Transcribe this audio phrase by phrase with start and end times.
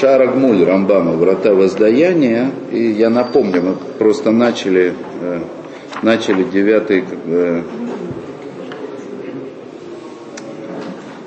[0.00, 2.50] Шарагмуль Рамбама «Врата воздаяния».
[2.72, 5.40] И я напомню, мы просто начали, э,
[6.00, 7.04] начали девятый,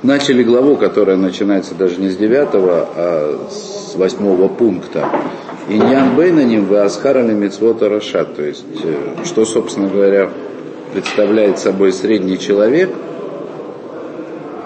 [0.02, 5.08] начали главу, которая начинается даже не с девятого, а с восьмого пункта.
[5.70, 8.36] Иньян Бейнаним вы Асхарали Мицвота Рашат.
[8.36, 10.32] То есть, э, что, собственно говоря,
[10.94, 12.90] представляет собой средний человек–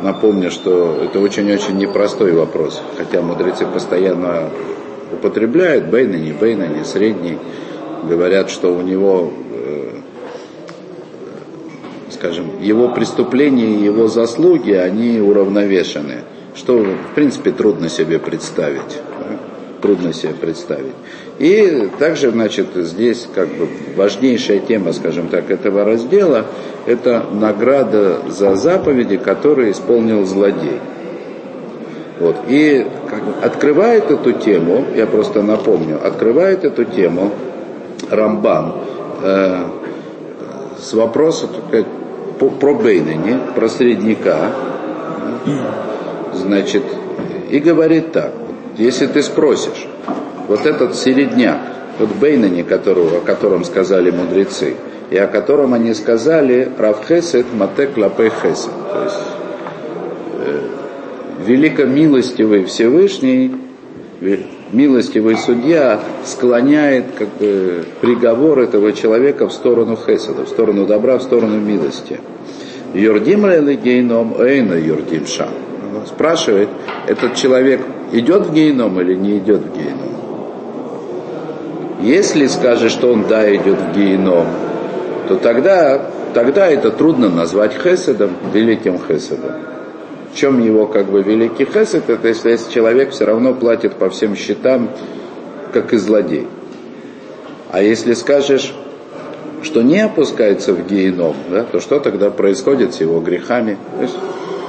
[0.02, 4.50] Напомню, что это очень-очень непростой вопрос, хотя мудрецы постоянно
[5.12, 7.40] употребляют бейнани, бейнани, средний,
[8.08, 9.90] говорят, что у него, э,
[12.12, 16.22] скажем, его преступления и его заслуги, они уравновешены,
[16.56, 19.00] что, в принципе, трудно себе представить.
[19.82, 20.94] Трудно себе представить.
[21.40, 26.46] И также, значит, здесь как бы важнейшая тема, скажем так, этого раздела–
[26.88, 30.80] это награда за заповеди, которые исполнил злодей.
[32.20, 32.38] Вот.
[32.48, 37.32] И как открывает эту тему, я просто напомню, открывает эту тему
[38.10, 38.74] Рамбан
[39.22, 39.66] э,
[40.80, 41.50] с вопросом
[42.40, 44.52] по, про Бейнани, про средняка,
[46.34, 46.84] значит,
[47.50, 48.32] и говорит так,
[48.78, 49.88] если ты спросишь,
[50.48, 51.60] вот этот середняк,
[52.00, 54.76] вот Бейнани, которого, о котором сказали мудрецы,
[55.10, 58.72] и о котором они сказали Равхесет Матек Лапе Хесет.
[58.92, 59.16] То есть
[60.34, 60.60] э,
[61.46, 63.56] великомилостивый Всевышний,
[64.72, 71.24] милостивый судья склоняет как бы, приговор этого человека в сторону Хеседа, в сторону добра, в
[71.24, 72.20] сторону милости.
[72.94, 73.46] Юрдим
[73.82, 75.50] гейном, эйна юрдим шам.
[76.06, 76.70] Спрашивает,
[77.08, 77.82] этот человек
[78.12, 80.08] идет в гейном или не идет в гейном?
[82.02, 84.48] Если скажешь, что он да, идет в геном,
[85.28, 86.02] то тогда,
[86.34, 89.52] тогда это трудно назвать хеседом, великим хеседом.
[90.34, 94.10] В чем его как бы великий хесед, это если, если человек все равно платит по
[94.10, 94.90] всем счетам,
[95.74, 96.48] как и злодей.
[97.72, 98.74] А если скажешь,
[99.64, 103.78] что не опускается в геном, да, то что тогда происходит с его грехами?
[104.00, 104.16] Есть,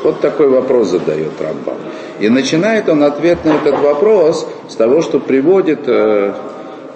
[0.03, 1.77] вот такой вопрос задает Рамбам.
[2.21, 6.35] И начинает он ответ на этот вопрос с того, что приводит э,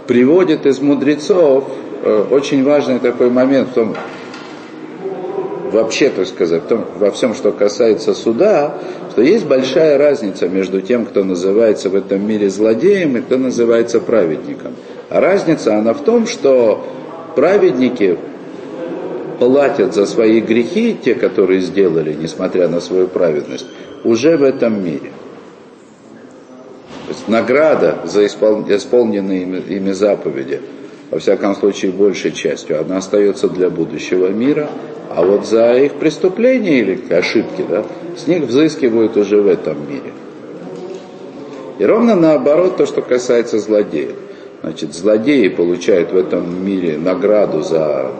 [0.06, 1.64] приводит из мудрецов
[2.02, 3.94] э, очень важный такой момент в том,
[5.70, 8.74] вообще, так сказать, в том, во всем, что касается суда,
[9.10, 14.00] что есть большая разница между тем, кто называется в этом мире злодеем и кто называется
[14.00, 14.72] праведником.
[15.08, 16.84] А разница, она в том, что
[17.34, 18.18] праведники
[19.38, 23.66] платят за свои грехи, те, которые сделали, несмотря на свою праведность,
[24.04, 25.10] уже в этом мире
[27.12, 30.60] есть награда за исполненные ими заповеди,
[31.10, 34.68] во всяком случае большей частью, она остается для будущего мира,
[35.10, 37.84] а вот за их преступления или ошибки, да,
[38.16, 40.12] с них взыскивают уже в этом мире.
[41.78, 44.14] И ровно наоборот то, что касается злодеев.
[44.62, 48.12] Значит, злодеи получают в этом мире награду за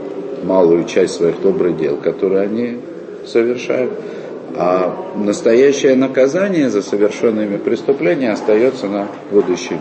[0.43, 2.79] малую часть своих добрых дел, которые они
[3.27, 3.93] совершают
[4.57, 9.79] а настоящее наказание за совершенными преступления остается на будущем.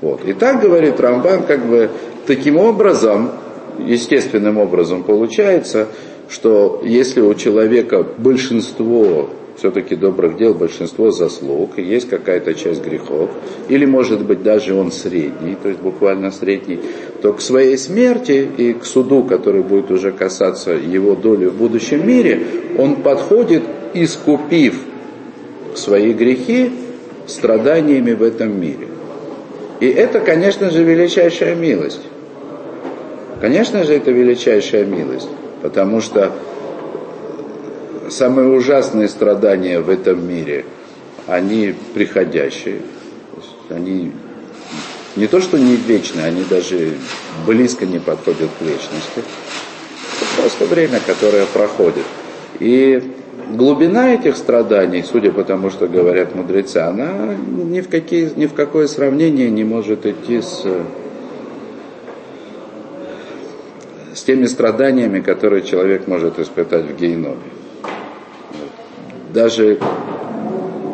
[0.00, 0.24] Вот.
[0.24, 1.90] И так говорит Рамбан, как бы
[2.26, 3.30] таким образом,
[3.78, 5.88] естественным образом получается,
[6.28, 13.30] что если у человека большинство все-таки добрых дел, большинство заслуг, есть какая-то часть грехов,
[13.68, 16.78] или может быть даже он средний, то есть буквально средний,
[17.22, 22.06] то к своей смерти и к суду, который будет уже касаться его доли в будущем
[22.06, 22.42] мире,
[22.78, 23.62] он подходит,
[23.94, 24.78] искупив
[25.74, 26.70] свои грехи
[27.26, 28.88] страданиями в этом мире.
[29.80, 32.02] И это, конечно же, величайшая милость.
[33.40, 35.28] Конечно же, это величайшая милость,
[35.62, 36.32] потому что
[38.10, 40.64] самые ужасные страдания в этом мире,
[41.26, 42.82] они приходящие.
[43.68, 44.12] Они
[45.16, 46.94] не то, что не вечные, они даже
[47.46, 49.18] близко не подходят к вечности.
[49.18, 52.04] Это просто время, которое проходит.
[52.60, 53.02] И
[53.50, 58.54] глубина этих страданий, судя по тому, что говорят мудрецы, она ни в, какие, ни в
[58.54, 60.64] какое сравнение не может идти с,
[64.14, 67.55] с теми страданиями, которые человек может испытать в гейноме
[69.36, 69.78] даже,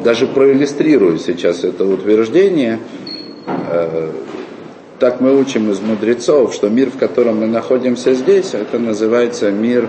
[0.04, 2.80] даже проиллюстрирую сейчас это утверждение,
[3.46, 4.10] э,
[4.98, 9.88] так мы учим из мудрецов, что мир, в котором мы находимся здесь, это называется мир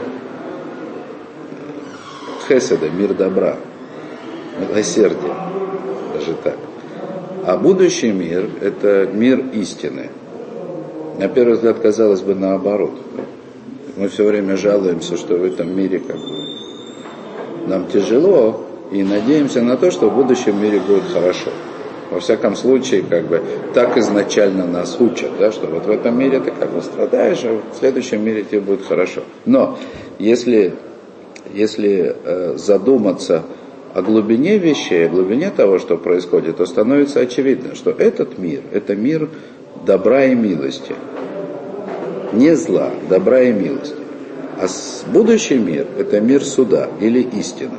[2.48, 3.58] хеседа, мир добра,
[4.60, 5.34] милосердия,
[6.14, 6.58] даже так.
[7.46, 10.10] А будущий мир– это мир истины.
[11.20, 12.94] На первый взгляд, казалось бы, наоборот.
[13.98, 16.33] Мы все время жалуемся, что в этом мире как бы
[17.68, 18.62] нам тяжело,
[18.92, 21.50] и надеемся на то, что в будущем мире будет хорошо.
[22.12, 23.42] Во всяком случае, как бы
[23.74, 27.60] так изначально нас учат, да, что вот в этом мире ты как бы страдаешь, а
[27.74, 29.24] в следующем мире тебе будет хорошо.
[29.46, 29.80] Но
[30.20, 30.76] если,
[31.54, 33.44] если э, задуматься
[33.96, 38.96] о глубине вещей, о глубине того, что происходит, то становится очевидно, что этот мир, это
[38.96, 39.30] мир
[39.84, 40.96] добра и милости.
[42.32, 44.03] Не зла, добра и милости.
[44.60, 44.68] А
[45.08, 47.78] будущий мир– это мир суда или истины.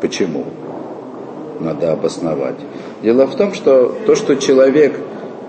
[0.00, 0.44] Почему?
[1.60, 2.56] Надо обосновать.
[3.02, 4.94] Дело в том, что то, что человек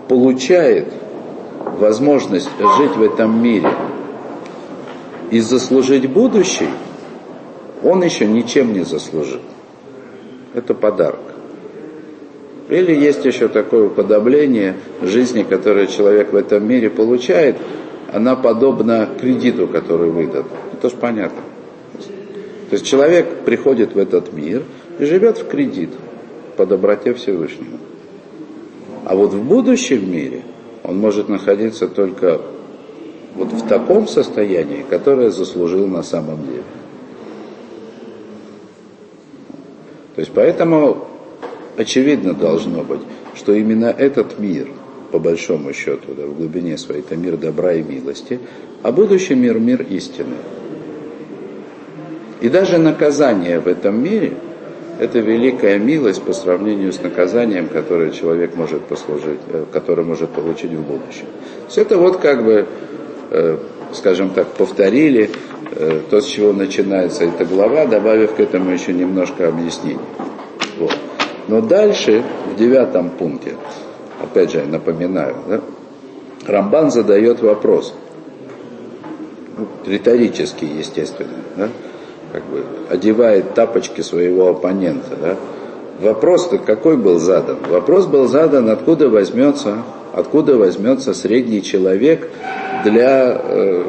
[0.07, 0.87] получает
[1.79, 3.69] возможность жить в этом мире
[5.31, 6.69] и заслужить будущий,
[7.83, 9.41] он еще ничем не заслужил.
[10.53, 11.19] Это подарок.
[12.69, 17.55] Или есть еще такое уподобление жизни, которое человек в этом мире получает,
[18.17, 20.45] она подобна кредиту, который выдат.
[20.73, 21.41] Это же понятно.
[22.69, 24.63] То есть человек приходит в этот мир
[24.99, 25.91] и живет в кредит
[26.57, 27.77] по доброте Всевышнего.
[29.05, 30.41] А вот в будущем мире
[30.83, 32.41] он может находиться только
[33.35, 36.63] вот в таком состоянии, которое заслужил на самом деле.
[40.15, 41.07] То есть поэтому
[41.77, 43.01] очевидно должно быть,
[43.35, 44.69] что именно этот мир,
[45.11, 48.39] по большому счету, да, в глубине своей, это мир добра и милости,
[48.83, 50.35] а будущий мир– мир истины.
[52.41, 54.33] И даже наказание в этом мире–
[54.99, 60.71] это великая милость по сравнению с наказанием, которое человек может послужить, э, которое может получить
[60.71, 61.27] в будущем.
[61.67, 62.67] Все это вот как бы,
[63.31, 63.57] э,
[63.93, 65.29] скажем так, повторили
[65.75, 69.99] э, то, с чего начинается эта глава, добавив к этому еще немножко объяснений.
[70.79, 70.97] Вот.
[71.47, 73.55] Но дальше, в девятом пункте,
[74.21, 75.61] опять же, я напоминаю, да,
[76.45, 77.93] Рамбан задает вопрос,
[79.57, 81.69] ну, риторический, естественно, да,
[82.31, 85.15] как бы одевает тапочки своего оппонента.
[85.19, 85.35] Да.
[85.99, 87.57] Вопрос-то какой был задан?
[87.69, 89.83] Вопрос был задан, откуда возьмется,
[90.13, 92.29] откуда возьмется средний человек
[92.83, 93.83] для, э,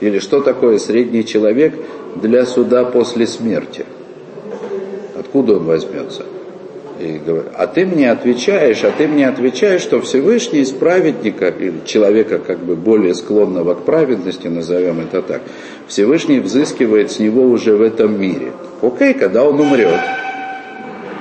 [0.00, 1.74] или что такое средний человек
[2.16, 3.86] для суда после смерти?
[5.16, 6.24] Откуда он возьмется?
[7.02, 11.52] И говорит, а ты мне отвечаешь, а ты мне отвечаешь, что Всевышний из праведника,
[11.84, 15.42] человека как бы более склонного к праведности, назовем это так,
[15.88, 18.52] Всевышний взыскивает с него уже в этом мире.
[18.82, 19.98] Окей, когда он умрет,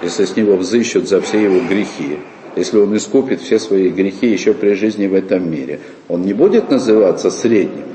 [0.03, 2.19] если с него взыщут за все его грехи,
[2.55, 6.69] если он искупит все свои грехи еще при жизни в этом мире, он не будет
[6.69, 7.85] называться средним,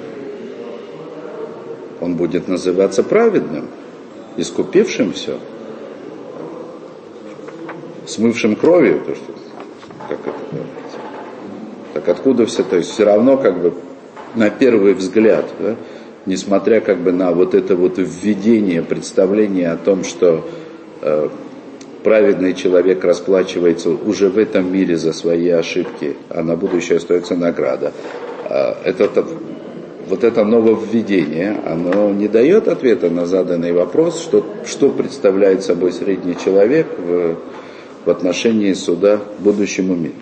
[2.01, 3.67] он будет называться праведным,
[4.37, 5.39] искупившим все
[8.07, 9.33] смывшим кровью, то что,
[10.09, 10.99] как это говорится.
[11.95, 13.75] Так откуда все, то есть все равно как бы
[14.35, 15.77] на первый взгляд, да,
[16.27, 20.47] несмотря как бы на вот это вот введение, представление о том, что
[21.03, 21.29] э,
[22.05, 27.93] праведный человек расплачивается уже в этом мире за свои ошибки, а на будущее остается награда.
[28.49, 29.27] Э, это,
[30.09, 36.37] вот это нововведение, оно не дает ответа на заданный вопрос, что, что представляет собой средний
[36.37, 37.37] человек в
[38.07, 40.15] в отношении суда будущему миру.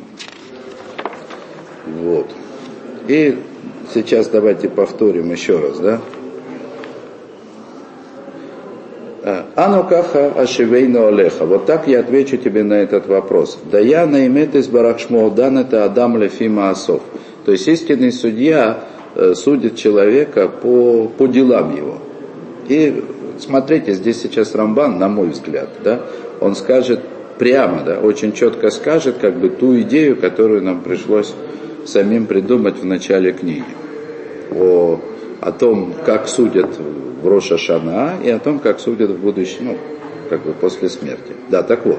[2.02, 2.26] Вот.
[3.06, 3.38] И
[3.92, 6.00] сейчас давайте повторим еще раз, да?
[9.22, 11.44] А, Ану каха ашивейну алеха.
[11.44, 13.58] Вот так я отвечу тебе на этот вопрос.
[13.70, 17.02] Да я наимет из барахшмоудан это Адам лефима асов.
[17.44, 21.99] То есть истинный судья э, судит человека по, по делам его.
[22.68, 23.04] И
[23.38, 26.00] смотрите, здесь сейчас Рамбан, на мой взгляд, да,
[26.40, 27.00] он скажет,
[27.38, 31.33] прямо, да, очень четко скажет как бы ту идею, которую нам пришлось
[31.87, 33.64] самим придумать в начале книги.
[34.53, 35.00] О,
[35.41, 36.71] о том, как судят
[37.23, 39.79] в Роша Шана и о том, как судят в будущем, ну,
[40.29, 41.33] как бы после смерти.
[41.49, 41.99] Да, так вот.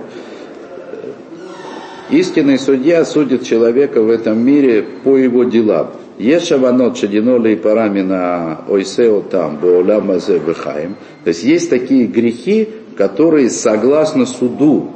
[2.09, 5.91] Истинный судья судит человека в этом мире по его делам.
[6.17, 10.95] Ешаванот шадиноли и парамина ойсео там, вехаем.
[11.23, 14.91] То есть есть такие грехи, которые согласно суду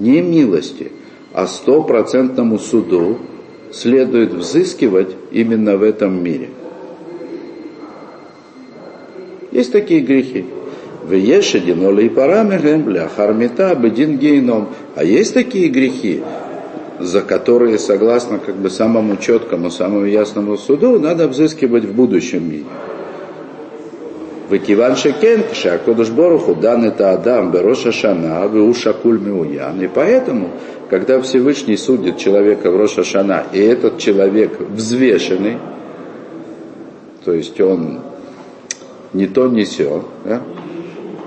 [0.00, 0.90] не милости,
[1.32, 3.18] а стопроцентному суду
[3.72, 6.48] следует взыскивать именно в этом мире.
[9.52, 10.46] Есть такие грехи.
[11.04, 14.68] В Ешедин и парамехем бля хармита бедин гейном.
[14.94, 16.22] А есть такие грехи,
[16.98, 22.64] за которые, согласно как бы самому четкому, самому ясному суду, надо взыскивать в будущем мире.
[24.50, 29.80] Векиван шекен, шакодуш боруху, дан это Адам, бероша шана, веуша куль миуян.
[29.80, 30.50] И поэтому,
[30.90, 35.58] когда Всевышний судит человека в Роша Шана, и этот человек взвешенный,
[37.24, 38.00] то есть он
[39.12, 39.64] не то, не
[40.24, 40.42] да?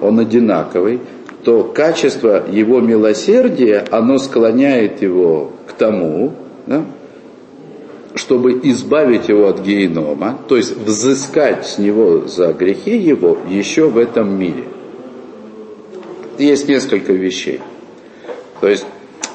[0.01, 0.99] он одинаковый,
[1.43, 6.33] то качество его милосердия, оно склоняет его к тому,
[6.65, 6.83] да,
[8.15, 13.97] чтобы избавить его от генома, то есть взыскать с него за грехи его еще в
[13.97, 14.65] этом мире.
[16.37, 17.61] Есть несколько вещей.
[18.61, 18.85] То есть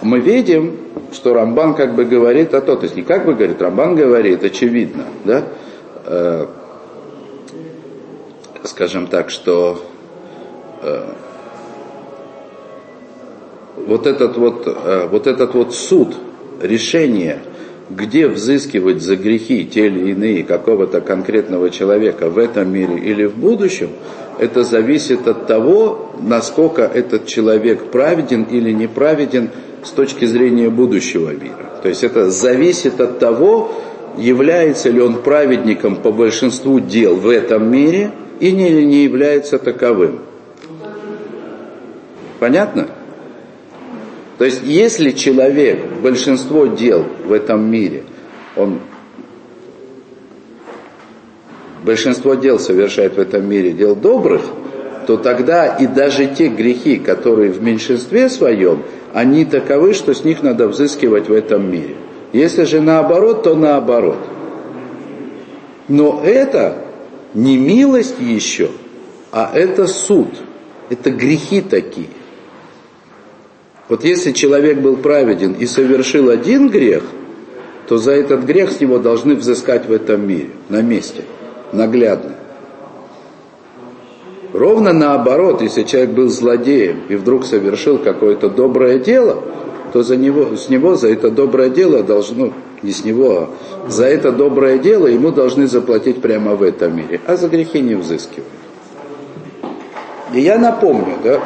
[0.02, 0.76] мы видим,
[1.12, 4.44] что Рамбан как бы говорит о том, то есть не как бы говорит, Рамбан говорит,
[4.44, 5.44] очевидно, да,
[6.04, 6.46] э,
[8.64, 9.82] скажем так, что
[10.82, 11.12] э,
[13.86, 16.14] вот этот вот, э, вот этот вот суд,
[16.62, 17.40] решение,
[17.90, 23.36] где взыскивать за грехи те или иные какого-то конкретного человека в этом мире или в
[23.36, 23.90] будущем,
[24.38, 29.50] это зависит от того, насколько этот человек праведен или неправеден
[29.82, 31.80] с точки зрения будущего мира.
[31.82, 33.72] То есть это зависит от того,
[34.16, 40.20] является ли он праведником по большинству дел в этом мире или не является таковым.
[42.38, 42.88] Понятно?
[44.38, 48.04] То есть если человек, большинство дел в этом мире,
[48.56, 48.78] он
[51.84, 54.42] большинство дел совершает в этом мире дел добрых,
[55.08, 60.42] то тогда и даже те грехи, которые в меньшинстве своем, они таковы, что с них
[60.42, 61.96] надо взыскивать в этом мире.
[62.32, 64.18] Если же наоборот, то наоборот.
[65.88, 66.84] Но это
[67.34, 68.68] не милость еще,
[69.32, 70.28] а это суд.
[70.90, 72.08] Это грехи такие.
[73.88, 77.04] Вот если человек был праведен и совершил один грех,
[77.88, 81.24] то за этот грех с него должны взыскать в этом мире, на месте,
[81.72, 82.34] наглядно.
[84.52, 89.42] Ровно наоборот, если человек был злодеем и вдруг совершил какое-то доброе дело,
[89.92, 92.52] то за него, с него за это доброе дело должно,
[92.82, 93.50] не с него,
[93.86, 97.80] а за это доброе дело ему должны заплатить прямо в этом мире, а за грехи
[97.80, 98.48] не взыскивают.
[100.34, 101.40] И я напомню, да,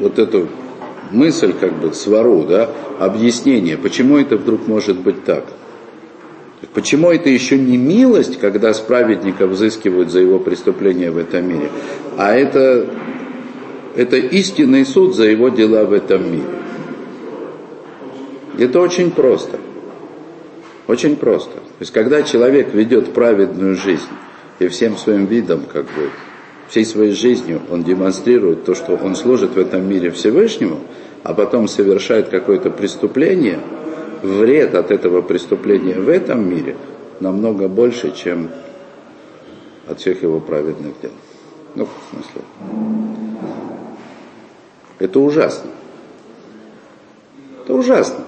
[0.00, 0.48] вот эту
[1.10, 5.44] мысль, как бы, свару, да, объяснение, почему это вдруг может быть так.
[6.74, 11.70] Почему это еще не милость, когда с праведника взыскивают за его преступления в этом мире,
[12.16, 12.86] а это,
[13.94, 16.58] это истинный суд за его дела в этом мире.
[18.58, 19.58] Это очень просто.
[20.88, 21.52] Очень просто.
[21.52, 24.08] То есть, когда человек ведет праведную жизнь
[24.58, 26.10] и всем своим видом, как бы,
[26.68, 30.80] всей своей жизнью он демонстрирует то, что он служит в этом мире Всевышнему,
[31.22, 33.60] а потом совершает какое-то преступление,
[34.22, 36.76] вред от этого преступления в этом мире
[37.20, 38.50] намного больше, чем
[39.86, 41.10] от всех его праведных дел.
[41.74, 42.42] Ну, в смысле.
[44.98, 45.70] Это ужасно.
[47.62, 48.24] Это ужасно.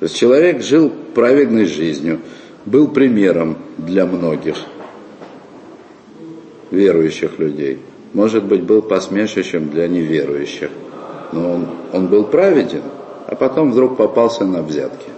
[0.00, 2.20] То есть человек жил праведной жизнью,
[2.64, 4.56] был примером для многих–
[6.74, 7.78] верующих людей.
[8.12, 10.70] Может быть, был посмешищем для неверующих.
[11.32, 12.82] Но он, он был праведен,
[13.26, 15.08] а потом вдруг попался на взятки.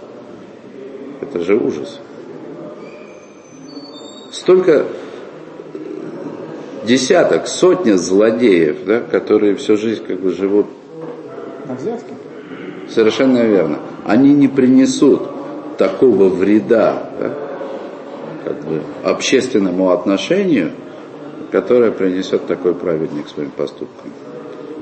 [1.21, 1.99] Это же ужас.
[4.31, 4.85] Столько
[6.85, 10.67] десяток, сотни злодеев, да, которые всю жизнь как бы живут
[11.67, 12.13] на взятки.
[12.89, 13.79] Совершенно верно.
[14.05, 15.21] Они не принесут
[15.77, 17.33] такого вреда да,
[18.45, 20.71] как бы, общественному отношению,
[21.51, 24.11] которое принесет такой праведник своим поступкам.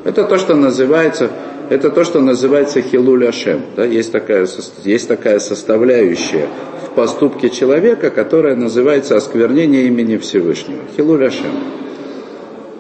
[0.04, 1.32] Это то, что называется,
[1.70, 3.62] это то, что называется хилуль ашем.
[3.76, 3.86] Да?
[3.86, 4.48] Есть, такая,
[4.84, 6.48] есть такая составляющая
[6.86, 10.82] в поступке человека, которая называется осквернение имени Всевышнего.
[10.96, 11.52] Хилуль ашем.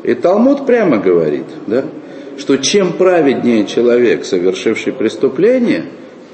[0.04, 1.86] И Талмуд прямо говорит, да,
[2.38, 5.86] что чем праведнее человек, совершивший преступление,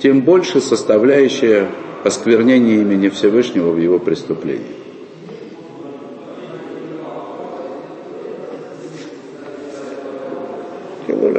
[0.01, 1.67] тем больше составляющая
[2.03, 4.80] осквернение имени Всевышнего в его преступлении.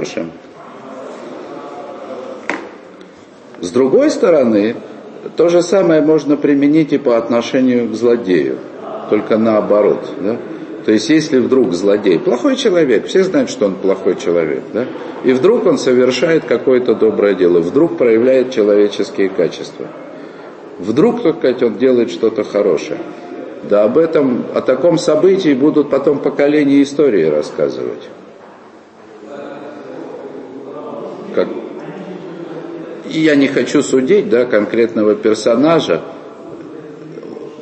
[0.03, 0.33] Хашем.
[3.61, 4.75] С другой стороны,
[5.37, 8.59] то же самое можно применить и по отношению к злодею,
[9.09, 10.05] только наоборот.
[10.21, 10.37] Да?
[10.85, 14.87] То есть, если вдруг злодей, плохой человек, все знают, что он плохой человек, да?
[15.23, 19.87] и вдруг он совершает какое-то доброе дело, вдруг проявляет человеческие качества,
[20.81, 22.99] вдруг, так сказать, он делает что-то хорошее.
[23.71, 28.03] Да об этом, о таком событии будут потом поколения истории рассказывать.
[31.35, 31.49] Как
[33.09, 36.01] и я не хочу судить да, конкретного персонажа,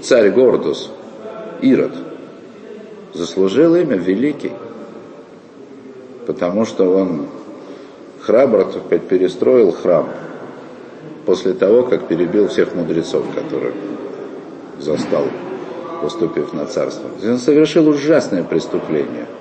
[0.02, 0.90] царь Гордус,
[1.60, 1.92] Ирод,
[3.14, 4.52] заслужил имя великий,
[6.26, 7.26] потому что он
[8.20, 8.64] храбро
[9.08, 10.08] перестроил храм
[11.26, 13.74] после того, как перебил всех мудрецов, которых
[14.78, 15.24] застал,
[16.02, 17.08] поступив на царство.
[17.24, 19.26] Он совершил ужасное преступление–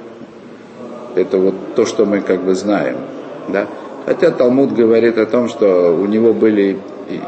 [1.16, 2.98] Это вот то, что мы как бы знаем.
[3.48, 3.68] Да?
[4.10, 6.80] Хотя Талмуд говорит о том, что у него были
[7.12, 7.22] и,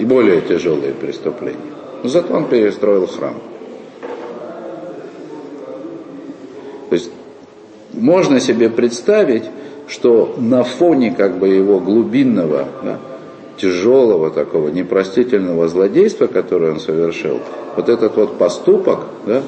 [0.00, 1.58] и более тяжелые преступления.
[2.02, 3.34] Но зато он перестроил храм.
[6.88, 7.10] То есть
[7.92, 9.44] можно себе представить,
[9.88, 12.98] что на фоне как бы его глубинного, да,
[13.58, 17.40] тяжелого такого непростительного злодейства, которое он совершил,
[17.76, 19.42] вот этот вот поступок, да,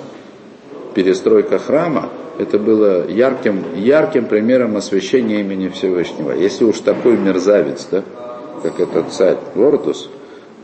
[0.92, 6.30] перестройка храма, это было ярким, ярким примером освящения имени Всевышнего.
[6.30, 8.04] Если уж такой мерзавец, да,
[8.62, 10.08] как этот царь Гордус,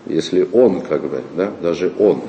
[0.07, 2.21] если он, как бы, да, даже он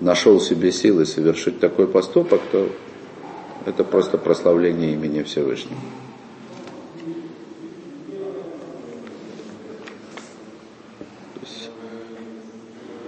[0.00, 2.68] нашел себе силы совершить такой поступок, то
[3.64, 5.80] это просто прославление имени Всевышнего.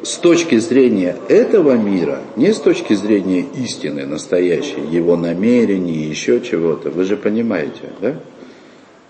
[0.09, 6.89] С точки зрения этого мира, не с точки зрения истины настоящей, его намерений, еще чего-то,
[6.89, 8.15] вы же понимаете, да?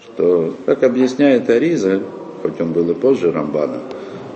[0.03, 2.03] Что, как объясняет Аризаль,
[2.43, 3.79] хоть он был и позже Рамбана,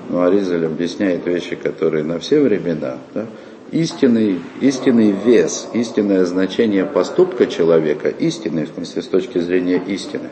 [0.09, 3.26] но Аризаль объясняет вещи, которые на все времена, да?
[3.73, 10.28] истинный, истинный вес, истинное значение поступка человека, истинный, в смысле, с точки зрения истины,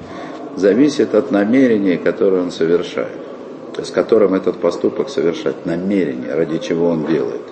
[0.55, 3.19] зависит от намерения, которое он совершает,
[3.85, 7.43] с которым этот поступок совершать, намерение, ради чего он делает.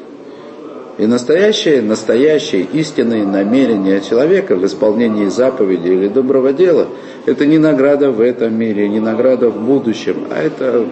[0.99, 6.89] И настоящее, настоящее истинное намерение человека в исполнении заповеди или доброго дела,
[7.25, 10.87] это не награда в этом мире, не награда в будущем, а это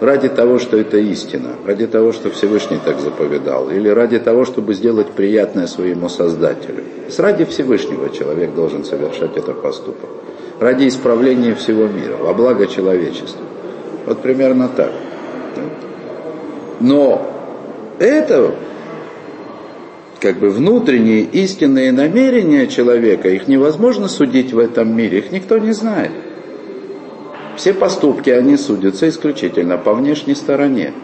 [0.00, 4.74] ради того, что это истина, ради того, что Всевышний так заповедал, или ради того, чтобы
[4.74, 6.82] сделать приятное своему Создателю.
[7.08, 10.10] С ради Всевышнего человек должен совершать этот поступок.
[10.58, 13.47] Ради исправления всего мира, во благо человечества.
[14.08, 14.90] Вот примерно так.
[16.80, 17.30] Но
[17.98, 18.54] это
[20.18, 25.72] как бы внутренние истинные намерения человека, их невозможно судить в этом мире, их никто не
[25.72, 26.12] знает.
[27.56, 30.94] Все поступки, они судятся исключительно по внешней стороне.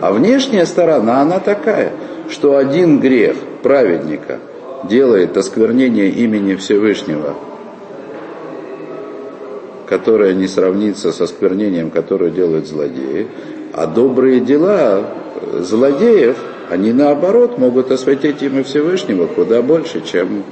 [0.00, 1.92] А внешняя сторона, она такая,
[2.30, 4.38] что один грех праведника
[4.84, 7.34] делает осквернение имени Всевышнего,
[9.92, 13.28] которое не сравнится со осквернением, которое делают злодеи,
[13.74, 15.04] а добрые дела
[15.58, 16.38] злодеев,
[16.70, 20.44] они наоборот могут осветить имя Всевышнего куда больше, чем,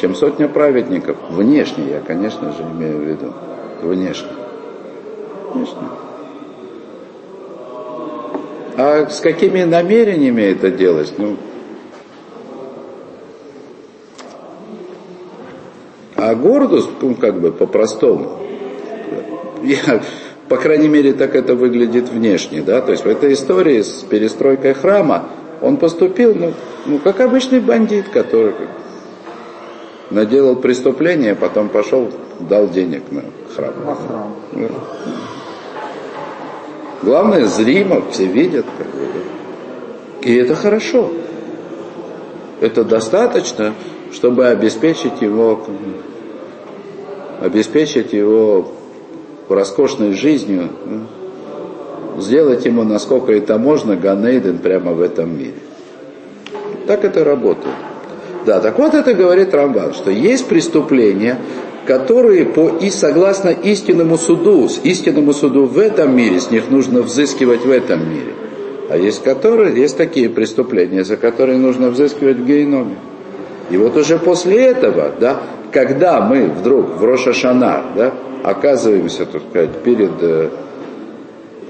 [0.00, 1.16] чем сотня праведников.
[1.30, 3.32] Внешне я, конечно же, имею в виду.
[3.82, 4.28] Внешне.
[5.52, 5.88] Конечно.
[8.76, 11.12] А с какими намерениями это делать?
[11.18, 11.36] Ну,
[16.14, 18.38] а гордость, ну, как бы по-простому,
[19.62, 20.02] я,
[20.48, 24.74] по крайней мере, так это выглядит внешне, да, то есть в этой истории с перестройкой
[24.74, 25.28] храма
[25.60, 26.52] он поступил, ну,
[26.86, 28.52] ну как обычный бандит, который
[30.10, 33.72] наделал преступление, потом пошел, дал денег на храм.
[33.84, 34.34] На храм.
[37.02, 38.66] Главное, зримо, все видят.
[38.78, 40.28] Как бы, да?
[40.28, 41.10] И это хорошо.
[42.60, 43.74] Это достаточно,
[44.12, 45.66] чтобы обеспечить его,
[47.40, 48.72] обеспечить его
[49.54, 52.20] роскошной жизнью, да?
[52.20, 55.54] сделать ему, насколько это можно, Ганейден прямо в этом мире.
[56.86, 57.74] Так это работает.
[58.44, 61.38] Да, так вот это говорит Рамбан, что есть преступления,
[61.86, 67.02] которые по и согласно истинному суду, с истинному суду в этом мире, с них нужно
[67.02, 68.32] взыскивать в этом мире.
[68.88, 72.96] А есть которые, есть такие преступления, за которые нужно взыскивать в гейноме.
[73.70, 75.40] И вот уже после этого, да,
[75.72, 78.12] когда мы вдруг в Рошашана, да,
[78.44, 80.50] оказываемся, так сказать, перед э,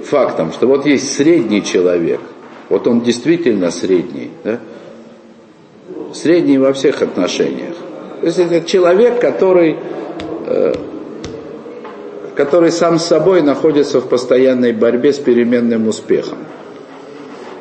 [0.04, 2.20] фактом, что вот есть средний человек,
[2.68, 4.58] вот он действительно средний, да,
[6.12, 7.74] средний во всех отношениях.
[8.20, 9.76] То есть это человек, который
[10.46, 10.72] Э,
[12.34, 16.38] который сам с собой находится в постоянной борьбе с переменным успехом.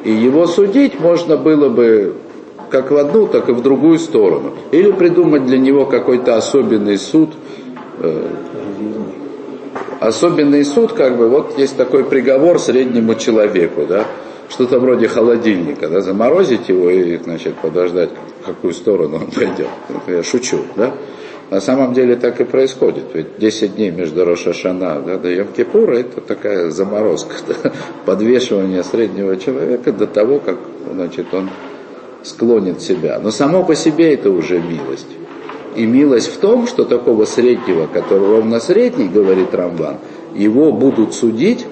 [0.06, 2.16] И его судить можно было бы
[2.72, 4.54] как в одну, так и в другую сторону.
[4.72, 7.32] Или придумать для него какой-то особенный суд.
[8.00, 8.28] Э,
[10.00, 14.06] особенный суд, как бы, вот есть такой приговор среднему человеку, да,
[14.50, 18.10] что-то вроде холодильника, да, заморозить его и, значит, подождать,
[18.42, 19.70] в какую сторону он пойдет.
[20.08, 20.94] Я шучу, да.
[21.52, 23.04] На самом деле так и происходит.
[23.14, 27.74] Ведь 10 дней между Рошашана да, до Йом-Кипура это такая заморозка, да,
[28.06, 30.58] подвешивание среднего человека до того, как
[30.94, 31.50] значит, он
[32.24, 33.20] склонит себя.
[33.22, 35.08] Но само по себе это уже милость.
[35.76, 39.98] И милость в том, что такого среднего, который ровно средний, говорит Рамбан,
[40.36, 41.66] его будут судить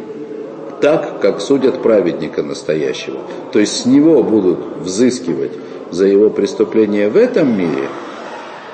[0.82, 3.20] так, как судят праведника настоящего.
[3.52, 5.52] То есть с него будут взыскивать
[5.92, 7.90] за его преступление в этом мире–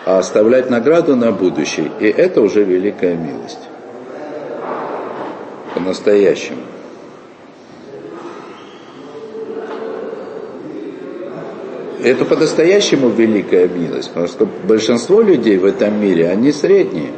[0.05, 1.91] а оставлять награду на будущее.
[1.99, 3.59] И это уже великая милость.
[5.73, 6.61] По-настоящему.
[12.05, 17.09] Это по-настоящему великая милость, потому что большинство людей в этом мире, они средние.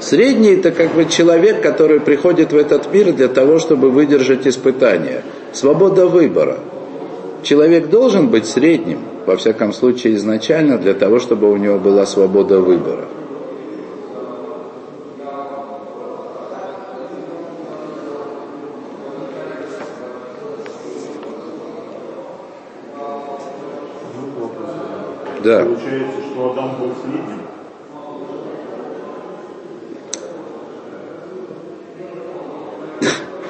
[0.00, 5.22] Средний это как бы человек, который приходит в этот мир для того, чтобы выдержать испытания.
[5.52, 6.58] Свобода выбора.
[7.44, 12.58] Человек должен быть средним, во всяком случае изначально, для того, чтобы у него была свобода
[12.58, 13.04] выбора.
[25.42, 25.64] Да.
[25.64, 27.40] Получается, что Адам был средним?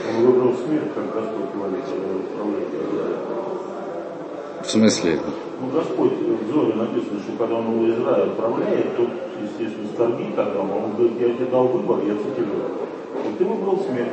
[0.08, 1.84] Он выбрал смерть, как Господь говорит,
[4.62, 5.18] В смысле?
[5.60, 9.08] Ну, Господь в Зоре написано, что когда он его Израиль отправляет, тот,
[9.42, 12.70] естественно, скорбит Адама, он говорит, я тебе дал выбор, я цитирую.
[13.28, 14.12] И ты выбрал смерть.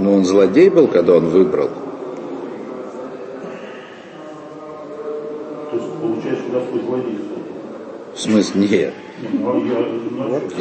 [0.00, 1.70] Но он злодей был, когда он выбрал.
[6.52, 7.18] Господь злодей.
[8.14, 8.94] В смысле, нет.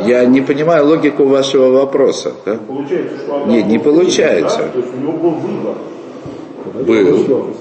[0.06, 2.34] Я не понимаю логику вашего вопроса.
[2.46, 2.56] Да?
[2.56, 4.60] Получается, что Нет, не получается.
[4.60, 4.68] Да?
[4.70, 5.76] То есть у него был выбор.
[6.86, 7.54] Был.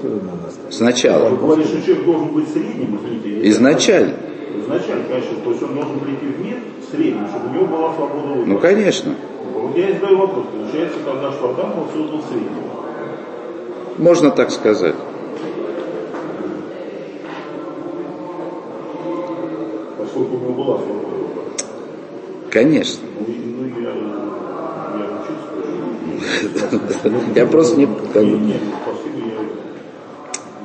[0.69, 1.29] Сначала.
[1.29, 3.49] Вы говорите, что человек должен быть средним, извините.
[3.49, 4.13] Изначально.
[4.57, 5.37] Изначально, конечно.
[5.43, 6.57] То есть он должен прийти в мир
[6.91, 8.45] средним, чтобы у него была свобода выбора.
[8.45, 9.15] Ну, конечно.
[9.53, 10.45] Вот я и задаю вопрос.
[10.51, 12.69] Получается, когда что Адам он создал средним.
[13.97, 14.95] Можно так сказать.
[19.97, 20.99] Поскольку у него была.
[22.51, 23.01] Конечно.
[26.71, 27.87] Ну, ну я, просто не...
[28.11, 28.37] Спасибо,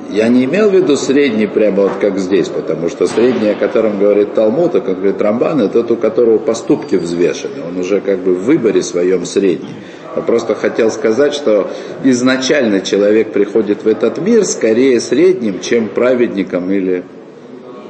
[0.09, 3.55] я Я не имел в виду средний прямо вот как здесь, потому что средний, о
[3.55, 7.63] котором говорит Талмуд, а как говорит Рамбан, это тот, у которого поступки взвешены.
[7.67, 9.75] Он уже как бы в выборе своем средний.
[10.15, 11.69] Я просто хотел сказать, что
[12.03, 17.03] изначально человек приходит в этот мир скорее средним, чем праведником или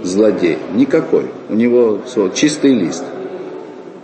[0.06, 0.58] злодей.
[0.74, 1.26] Никакой.
[1.50, 2.02] У него
[2.34, 3.04] чистый лист.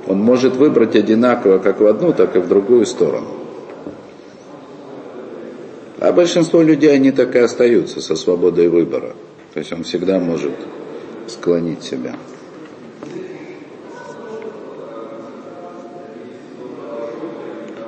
[0.07, 3.27] Он может выбрать одинаково как в одну, так и в другую сторону.
[5.99, 9.15] А большинство людей, они так и остаются со свободой выбора.
[9.53, 10.53] То есть он всегда может
[11.27, 12.15] склонить себя.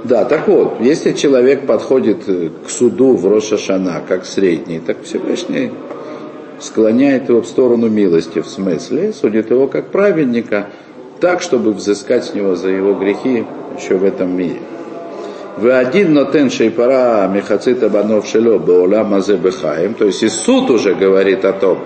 [0.04, 5.72] Да, так вот, если человек подходит к суду в Рошашана как средний, так Всевышний
[6.64, 10.68] склоняет его в сторону милости, в смысле, судит его как праведника,
[11.20, 13.46] так, чтобы взыскать с него за его грехи
[13.78, 14.60] еще в этом мире.
[15.58, 19.94] Вы один нотен шейпара мехацита банов шело баулам бехаим.
[19.94, 21.80] То есть и суд уже говорит о том,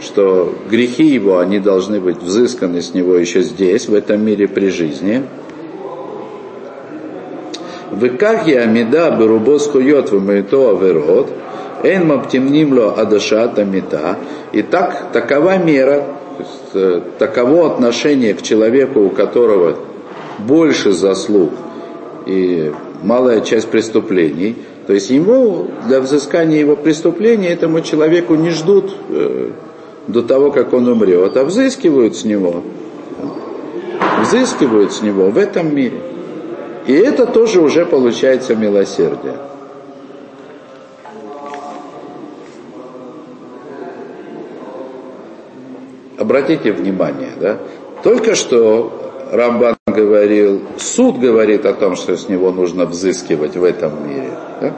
[0.00, 4.70] что грехи его, они должны быть взысканы с него еще здесь, в этом мире при
[4.70, 5.22] жизни.
[7.92, 11.28] Вы как я амида берубос хуйот в моето аверот,
[11.82, 14.18] эн маптемнимло адашата мета.
[14.52, 16.04] И так, такова мера,
[16.38, 19.76] есть, таково отношение к человеку, у которого
[20.38, 21.50] больше заслуг
[22.26, 24.56] и малая часть преступлений.
[24.86, 29.50] То есть ему, для взыскания его преступлений, этому человеку не ждут э,
[30.08, 32.62] до того, как он умрет, а взыскивают с него.
[34.22, 36.00] Взыскивают с него в этом мире.
[36.86, 39.34] И это тоже уже получается милосердие.
[46.22, 47.58] Обратите внимание, да?
[48.04, 54.08] Только что Рамбан говорил, суд говорит о том, что с него нужно взыскивать в этом
[54.08, 54.30] мире.
[54.60, 54.72] Да?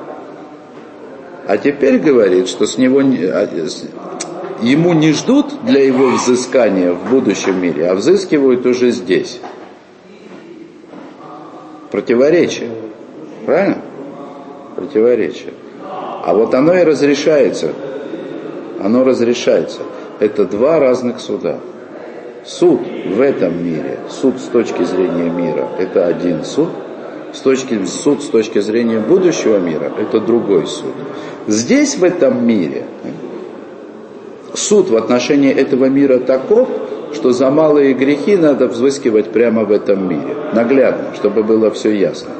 [1.46, 3.48] А теперь говорит, что с него а,
[4.62, 9.38] ему не ждут для его взыскания в будущем мире, а взыскивают уже здесь.
[11.90, 12.70] Противоречие.
[13.44, 13.83] Правильно?
[14.76, 15.52] Противоречие.
[15.83, 17.74] А вот оно и разрешается.
[18.83, 19.83] Оно разрешается.
[20.24, 21.58] Это два разных суда.
[22.46, 26.70] Суд в этом мире, суд с точки зрения мира, это один суд.
[27.34, 30.94] С точки, суд с точки зрения будущего мира, это другой суд.
[31.46, 32.87] Здесь, в этом мире,
[34.54, 36.70] суд в отношении этого мира таков,
[37.12, 40.34] что за малые грехи надо взыскивать прямо в этом мире.
[40.54, 42.30] Наглядно, чтобы было все ясно.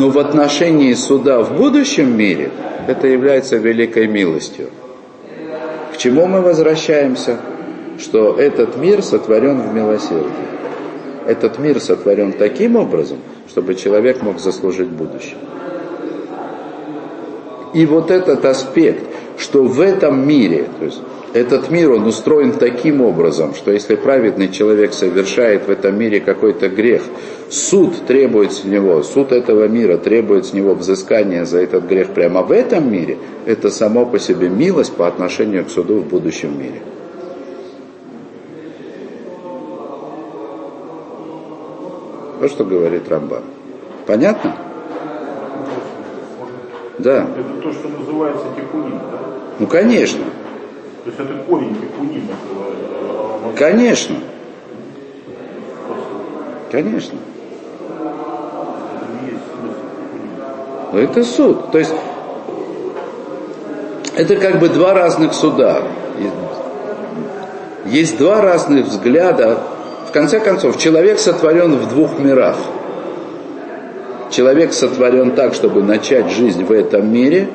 [0.00, 2.50] Но в отношении суда в будущем мире
[2.88, 4.70] это является великой милостью.
[5.96, 7.38] К чему мы возвращаемся?
[7.98, 10.30] что этот мир сотворен в милосердии.
[11.26, 15.38] Этот мир сотворен таким образом, чтобы человек мог заслужить будущее.
[17.74, 19.04] И вот этот аспект,
[19.38, 21.00] что в этом мире, то есть
[21.36, 26.68] этот мир, он устроен таким образом, что если праведный человек совершает в этом мире какой-то
[26.68, 27.02] грех,
[27.50, 32.42] суд требует с него, суд этого мира требует с него взыскания за этот грех прямо
[32.42, 36.80] в этом мире, это само по себе милость по отношению к суду в будущем мире.
[42.40, 43.42] Вот что говорит Рамбан.
[44.06, 44.56] Понятно?
[46.98, 47.28] Да.
[47.38, 49.18] Это то, что называется тикунин, да?
[49.58, 50.24] Ну, конечно.
[51.06, 52.32] То есть это корень тикунина.
[53.44, 54.16] Э, конечно.
[56.72, 57.18] Конечно.
[60.92, 61.70] Но это суд.
[61.70, 61.94] То есть
[64.16, 65.82] это как бы два разных суда.
[67.84, 69.58] Есть два разных взгляда.
[70.08, 72.56] В конце концов, человек сотворен в двух мирах.
[74.32, 77.48] Человек сотворен так, чтобы начать жизнь в этом мире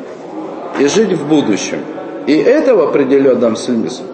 [0.80, 1.80] и жить в будущем.
[2.28, 4.06] И это в определенном смысле,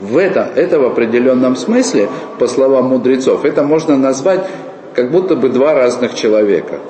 [0.00, 4.40] в это, это в определенном смысле, по словам мудрецов, это можно назвать
[4.94, 6.80] как будто бы два разных человека.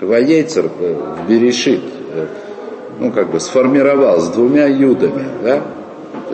[0.00, 1.82] Воейцер в Берешит,
[2.14, 2.26] э,
[2.98, 5.62] ну как бы сформировал с двумя юдами, да,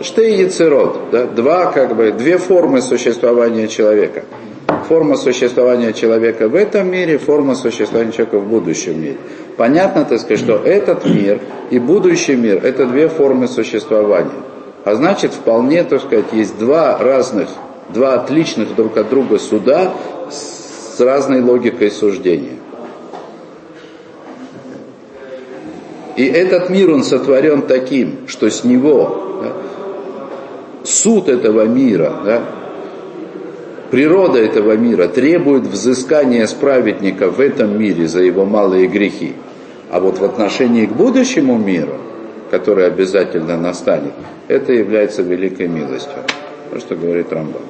[0.01, 4.23] что и яцерот, да, два как бы, две формы существования человека–
[4.83, 9.17] форма существования человека в этом мире, форма существования человека в будущем мире.
[9.57, 14.31] Понятно, так сказать, что этот мир и будущий мир– это две формы существования.
[14.85, 17.49] А значит, вполне, так сказать, есть два разных,
[17.93, 19.93] два отличных друг от друга суда
[20.29, 22.57] с разной логикой суждения.
[26.15, 29.53] И этот мир, он сотворен таким, что с него да,
[30.83, 32.41] суд этого мира, да,
[33.93, 39.33] природа этого мира требует взыскания с праведника в этом мире за его малые грехи.
[39.91, 41.99] А вот в отношении к будущему миру,
[42.49, 44.13] который обязательно настанет,
[44.47, 46.15] это является великой милостью.
[46.71, 47.61] То, что говорит Рамбан.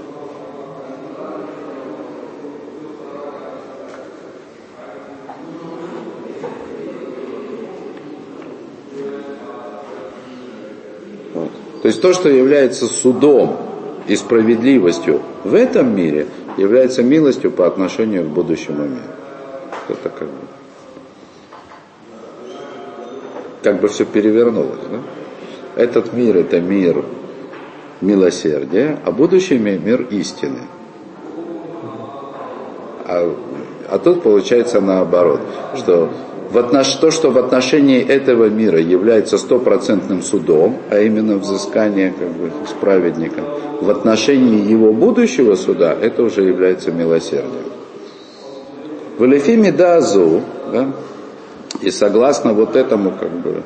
[11.33, 11.51] Вот.
[11.81, 13.72] То есть то, что является судом
[14.07, 19.13] и справедливостью в этом мире является милостью по отношению к будущему миру.
[19.89, 20.47] Это как бы,
[23.61, 24.79] как бы все перевернулось.
[24.91, 25.81] Да?
[25.81, 27.03] Этот мир это мир
[28.01, 30.59] милосердия, а будущий мир мир истины.
[33.05, 33.35] А,
[33.89, 35.41] а тут получается наоборот,
[35.75, 36.09] что
[36.51, 36.95] в отнош...
[36.95, 42.73] то, что в отношении этого мира является стопроцентным судом, а именно взыскание как бы, с
[42.73, 43.45] праведником,
[43.81, 47.71] в отношении его будущего суда это уже является милосердием.
[49.17, 50.87] В Элефиме Дазу, да,
[51.81, 53.63] и согласно вот этому, как бы,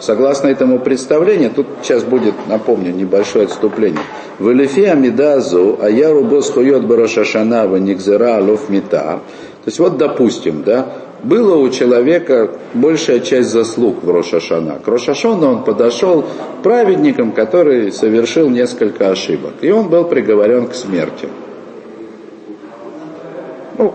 [0.00, 4.02] согласно этому представлению, тут сейчас будет, напомню, небольшое отступление.
[4.38, 9.20] В Элефи Амидазу, а я рубос хуйот барашашана никзера алов мита.
[9.64, 10.88] То есть вот допустим, да,
[11.22, 14.80] было у человека большая часть заслуг в Рошашана.
[14.84, 16.24] К Рошашану он подошел
[16.62, 19.52] праведником, который совершил несколько ошибок.
[19.60, 21.28] И он был приговорен к смерти.
[23.78, 23.94] Ну,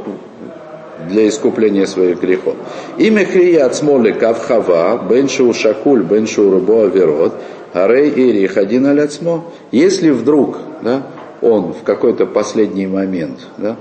[1.09, 2.55] для искупления своих грехов.
[2.97, 7.33] Имя Хрият Смоли Кавхава, Беншу Шакуль, Беншу Рубо Аверот,
[7.73, 9.45] Арей Ирих один аляцмо.
[9.71, 11.03] Если вдруг да,
[11.41, 13.77] он в какой-то последний момент да,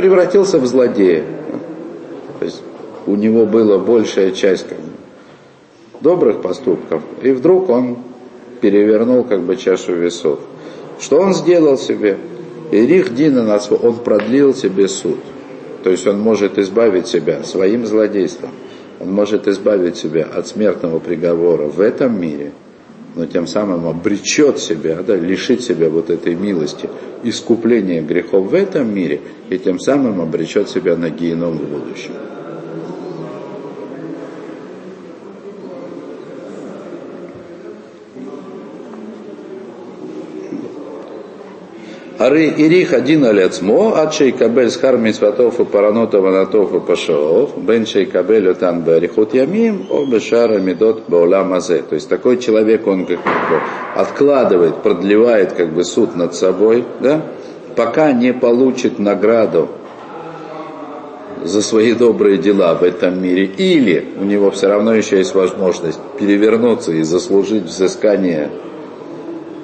[0.00, 1.24] превратился в злодея.
[2.38, 2.62] То есть
[3.06, 4.64] у него была большая часть
[6.00, 7.98] добрых поступков, и вдруг он
[8.62, 10.38] перевернул как бы чашу весов.
[10.98, 12.16] Что он сделал себе?
[12.72, 15.18] Ирих Дина, он продлил себе суд.
[15.84, 18.52] То есть он может избавить себя своим злодейством.
[19.00, 22.52] Он может избавить себя от смертного приговора в этом мире–
[23.14, 26.88] но тем самым обречет себя, да, лишит себя вот этой милости,
[27.22, 32.29] искупления грехов в этом мире, и тем самым обречет себя на геном в будущем.
[42.20, 48.50] Ары ирих один аляцмо, ад шейкабель схар митцватов и паранотов анатов и пашаов, бен шейкабель
[48.50, 51.78] отан барихот ямим, о бешара медот баулам азе.
[51.78, 53.60] То есть такой человек, он как бы
[53.96, 57.22] откладывает, продлевает как бы суд над собой, да,
[57.74, 59.70] пока не получит награду
[61.42, 65.98] за свои добрые дела в этом мире, или у него все равно еще есть возможность
[66.18, 68.50] перевернуться и заслужить взыскание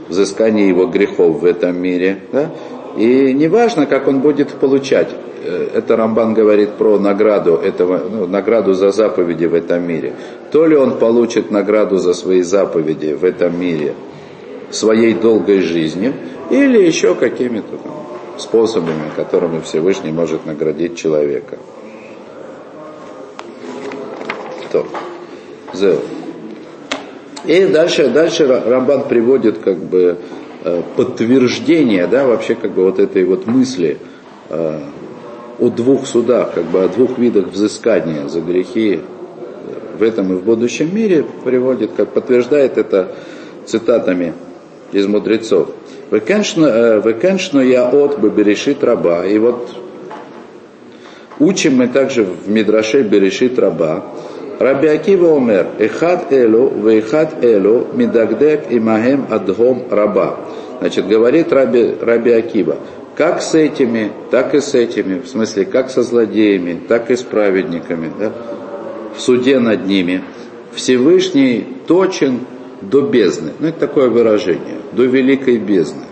[0.08, 2.20] взыскание его грехов в этом мире.
[2.32, 2.50] Да?
[2.96, 5.08] И неважно, как он будет получать.
[5.44, 10.14] э, это Рамбан говорит про награду, этого, ну, награду за заповеди в этом мире.
[10.50, 13.94] То ли он получит награду за свои заповеди в этом мире
[14.70, 16.14] своей долгой жизнью,
[16.50, 17.78] или еще какими-то
[18.38, 21.58] способами, которыми Всевышний может наградить человека.
[24.72, 24.86] То.
[27.46, 30.18] И дальше, дальше Рамбан приводит как бы
[30.64, 33.98] э, подтверждение, да, вообще как бы вот этой вот мысли
[34.48, 34.80] э,
[35.58, 39.00] о двух судах, как бы о двух видах взыскания за грехи
[39.98, 43.12] в этом и в будущем мире приводит, как подтверждает это
[43.64, 44.34] цитатами
[44.92, 45.70] из мудрецов.
[46.10, 46.20] Э,
[47.64, 49.26] я от бы берешит раба.
[49.26, 49.70] И вот
[51.38, 54.04] учим мы также в Мидраше берешит раба.
[54.58, 60.38] Раби Акива умер, эхад элу, вехад элу, мидагдек имахем адхом раба.
[60.80, 62.78] Значит, говорит Раби, Раби Акива,
[63.16, 67.22] как с этими, так и с этими, в смысле, как со злодеями, так и с
[67.22, 68.32] праведниками, да,
[69.16, 70.22] в суде над ними.
[70.74, 72.40] Всевышний точен
[72.82, 73.52] до бездны.
[73.58, 76.04] Ну, это такое выражение, до великой бездны.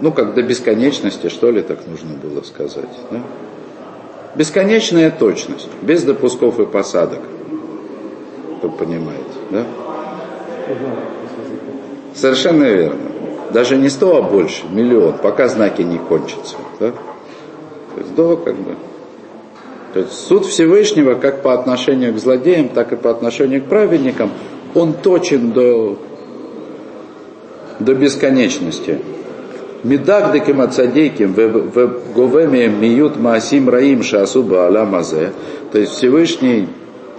[0.00, 2.88] Ну, как до бесконечности, что ли, так нужно было сказать.
[3.10, 3.20] Да?
[4.34, 7.20] Бесконечная точность, без допусков и посадок.
[8.58, 9.64] Кто понимает, да?
[12.14, 13.00] Совершенно верно.
[13.50, 16.56] Даже не сто, а больше, миллион, пока знаки не кончатся.
[16.78, 16.90] Да?
[16.90, 18.76] То есть до как бы.
[19.94, 24.30] То есть суд Всевышнего, как по отношению к злодеям, так и по отношению к праведникам,
[24.74, 25.98] он точен до,
[27.80, 29.00] до бесконечности.
[29.84, 35.32] Медагдеким ацадейким в говеме миют маасим раим шасуба аламазе.
[35.70, 36.68] То есть Всевышний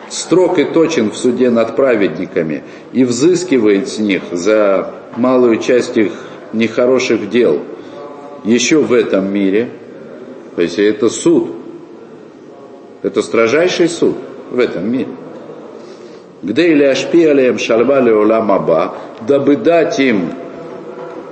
[0.10, 6.12] строг и точен в суде над праведниками и взыскивает с них за малую часть их
[6.52, 7.62] нехороших дел
[8.44, 9.70] еще в этом мире.
[10.56, 11.52] То есть это суд.
[13.04, 14.18] Это строжайший суд
[14.52, 15.08] в этом мире.
[16.42, 18.96] Где или ашпи алеем шальвали уламаба,
[19.26, 20.32] дабы дать им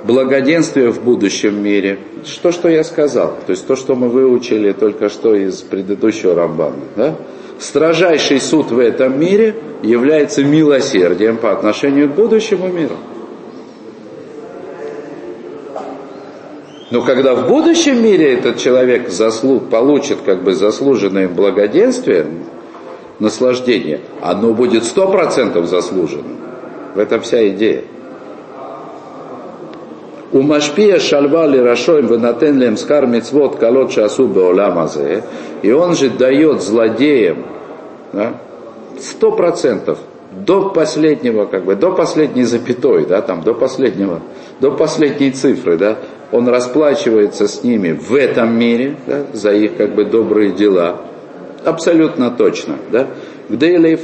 [0.08, 2.00] благоденствие в будущем мире.
[2.26, 3.38] Что, что я сказал?
[3.46, 6.78] То есть то, что мы выучили только что из предыдущего Рамбана.
[6.96, 7.16] Да?
[7.60, 12.96] Строжайший суд в этом мире является милосердием по отношению к будущему миру.
[16.90, 22.28] Но когда в будущем мире этот человек заслуг, получит как бы заслуженное благоденствие,
[23.20, 26.38] наслаждение, оно будет сто процентов заслуженным.
[26.96, 27.84] В этом вся идея.
[30.32, 35.24] У Машпия шальвали рашоем вынатен лем скар мецвод колот шасу беоламазе.
[35.62, 37.46] И он же дает злодеям
[39.00, 40.00] сто процентов
[40.46, 44.22] до последнего, как бы, до последней запятой, да, там, до последнего,
[44.60, 45.98] до последней цифры, да,
[46.32, 50.98] он расплачивается с ними в этом мире, да, за их, как бы, добрые дела,
[51.64, 53.08] абсолютно точно, да,
[53.50, 53.96] где или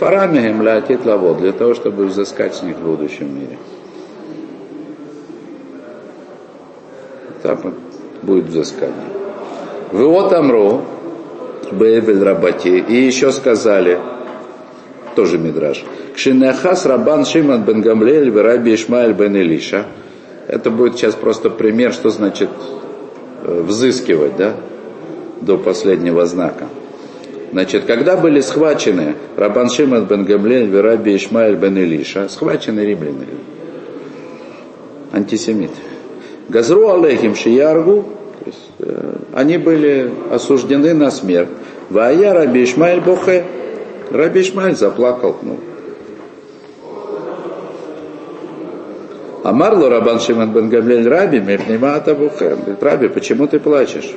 [1.05, 3.57] лавод, для того, чтобы взыскать с них в будущем мире.
[7.43, 7.75] Там
[8.23, 8.95] будет взыскание.
[9.91, 10.81] Вы Амро,
[11.71, 13.99] Бейбель Рабати, и еще сказали,
[15.15, 15.83] тоже Мидраш,
[16.15, 19.85] Кшинехас Рабан Шиман бен Гамлель Раби Ишмаэль бен Илиша.
[20.47, 22.49] Это будет сейчас просто пример, что значит
[23.43, 24.55] э, взыскивать, да,
[25.41, 26.67] до последнего знака.
[27.51, 33.27] Значит, когда были схвачены Рабан Шиман бен Гамлель Раби Ишмаэль бен Илиша, схвачены римляне,
[35.11, 35.92] антисемиты.
[36.49, 38.03] Газру алейхим шияргу,
[38.39, 41.49] то есть, э, они были осуждены на смерть.
[41.89, 43.45] Вая Раби Ишмаэль Бохе,
[44.11, 45.37] Раби Ишмаэль заплакал.
[45.41, 45.57] Ну.
[49.43, 52.57] Амарло Рабан Шиман бен Гамлель Раби, Мехнимата Бухе.
[52.79, 54.13] Раби, почему ты плачешь?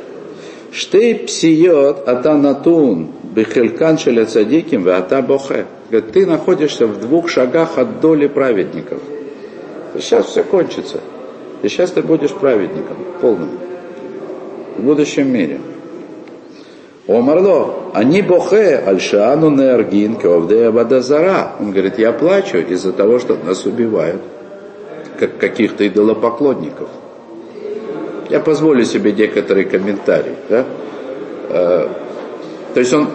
[0.73, 5.67] Штей псиот атанатун бихелькан шеля цадиким ата бохе.
[5.91, 9.01] Говорит, ты находишься в двух шагах от доли праведников.
[9.95, 11.01] Сейчас все кончится.
[11.63, 13.51] И сейчас ты будешь праведником, полным.
[14.77, 15.61] В будущем мире.
[17.09, 21.53] Омарло, они бохе альшану неаргин кеовдея бадазара.
[21.61, 24.21] Он говорит, я плачу из-за того, что нас убивают,
[25.19, 26.89] как каких-то идолопоклонников.
[28.29, 30.35] Я позволю себе некоторые комментарии.
[30.49, 30.65] Да?
[31.49, 31.89] Э,
[32.75, 33.09] то есть он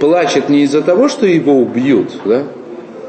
[0.00, 2.42] плачет не из-за того, что его убьют, да?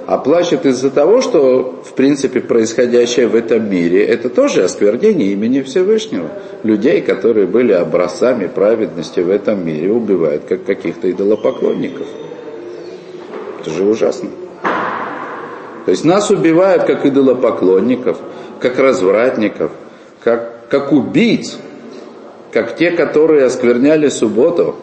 [0.07, 5.61] А плачет из-за того, что, в принципе, происходящее в этом мире, это тоже осквернение имени
[5.61, 6.29] Всевышнего.
[6.63, 12.07] Людей, которые были образцами праведности в этом мире, убивают как каких-то идолопоклонников.
[13.59, 14.29] Это же ужасно.
[15.85, 18.17] То есть нас убивают как идолопоклонников,
[18.59, 19.71] как развратников,
[20.23, 21.57] как как убийц,
[22.51, 24.75] как те, которые оскверняли субботу.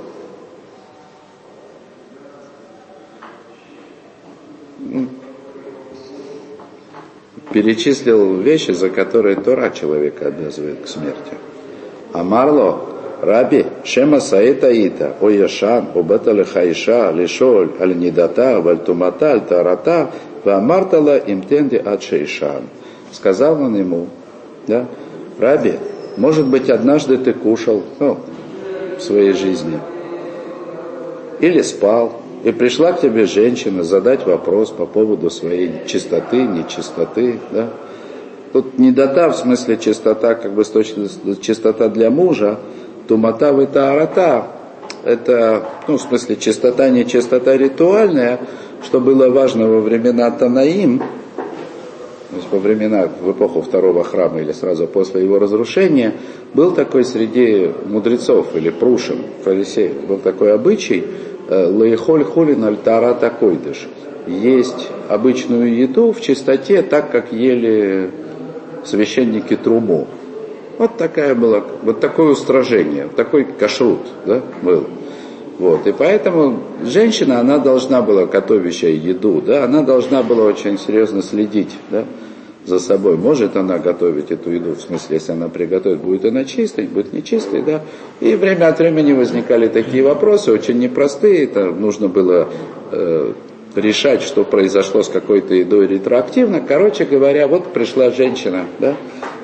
[7.52, 11.34] Перечислил вещи, за которые Тора человека обязывает к смерти.
[12.12, 12.80] Амарло,
[13.20, 20.10] Раби, Шема Саита Ита, О Яшан, Иша, Лишоль, Аль Нидата, Вальтумата, Аль Тарата,
[20.44, 22.64] Вамартала Имтенди Ад Шейшан.
[23.12, 24.08] Сказал он ему,
[24.66, 24.86] да,
[25.38, 25.74] Раби,
[26.16, 28.18] может быть, однажды ты кушал ну,
[28.98, 29.78] в своей жизни.
[31.40, 32.20] Или спал.
[32.44, 37.40] И пришла к тебе женщина задать вопрос по поводу своей чистоты, нечистоты.
[37.50, 37.70] Да?
[38.52, 40.70] Тут не дата, в смысле чистота, как бы с
[41.40, 42.58] чистота для мужа,
[43.08, 44.46] тумата в арата.
[45.04, 48.40] Это, ну, в смысле, чистота, не чистота ритуальная,
[48.82, 54.52] что было важно во времена Танаим, то есть во времена, в эпоху второго храма или
[54.52, 56.14] сразу после его разрушения,
[56.52, 61.04] был такой среди мудрецов или прушин, фарисеев, был такой обычай,
[61.48, 63.88] лаихоль холин альтара такой дыш.
[64.26, 68.10] Есть обычную еду в чистоте, так как ели
[68.84, 70.06] священники труму.
[70.78, 74.86] Вот такая была, вот такое устражение, такой кашрут да, был.
[75.58, 81.22] Вот, и поэтому женщина, она должна была, готовящая еду, да, она должна была очень серьезно
[81.22, 82.04] следить, да,
[82.66, 83.16] за собой.
[83.16, 87.62] Может она готовить эту еду, в смысле, если она приготовит, будет она чистой, будет нечистой,
[87.62, 87.82] да.
[88.20, 92.48] И время от времени возникали такие вопросы, очень непростые, это нужно было
[92.90, 93.32] э,
[93.76, 96.60] решать, что произошло с какой-то едой ретроактивно.
[96.60, 98.94] Короче говоря, вот пришла женщина, да,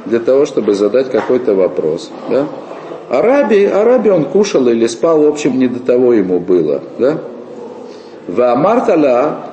[0.06, 2.46] для того, чтобы задать какой-то вопрос, да.
[3.10, 7.18] Араби, Араби он кушал или спал, в общем, не до того ему было, да.
[8.28, 9.49] Ваамартала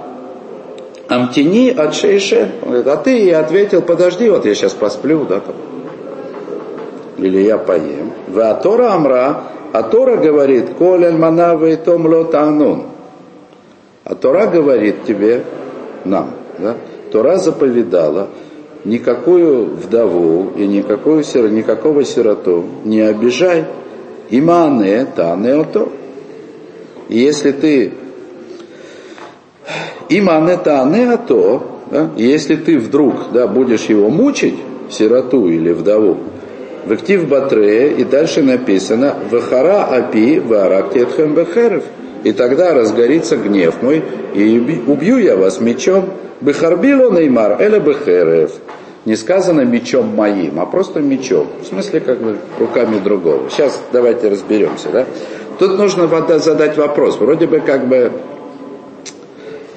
[1.08, 2.52] Амтини от шейше.
[2.62, 5.56] Он говорит, а ты и ответил, подожди, вот я сейчас посплю, да, там.
[7.18, 8.12] Или я поем.
[8.28, 9.42] Ва Тора Амра,
[9.74, 12.84] а говорит, коль альмана том лот анун.
[14.04, 14.16] А
[14.48, 15.44] говорит тебе,
[16.06, 16.76] нам, да,
[17.12, 18.28] Тора заповедала,
[18.86, 23.66] никакую вдову и никакую, никакого сироту не обижай.
[24.30, 25.90] Имане тане ото.
[27.08, 27.94] И если ты
[30.10, 34.56] Иман это а то, да, если ты вдруг да, будешь его мучить,
[34.90, 36.18] сироту или вдову,
[36.86, 41.84] в актив батре, и дальше написано, вахара апи варактетхем бехерев.
[42.24, 44.04] И тогда разгорится гнев мой,
[44.34, 46.10] и убью я вас мечом.
[46.40, 48.52] Бехарбило неймар, эля бехерев.
[49.06, 51.48] Не сказано мечом моим, а просто мечом.
[51.62, 53.50] В смысле, как бы руками другого.
[53.50, 55.06] Сейчас давайте разберемся, да.
[55.60, 56.08] Тут нужно
[56.40, 57.18] задать вопрос.
[57.18, 58.12] Вроде бы как бы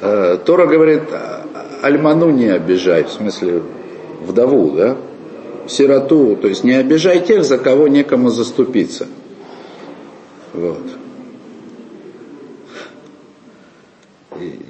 [0.00, 1.02] Тора говорит,
[1.82, 3.62] альману не обижай, в смысле
[4.22, 4.96] вдову, да,
[5.68, 9.06] сироту, то есть не обижай тех, за кого некому заступиться.
[10.52, 10.82] Вот.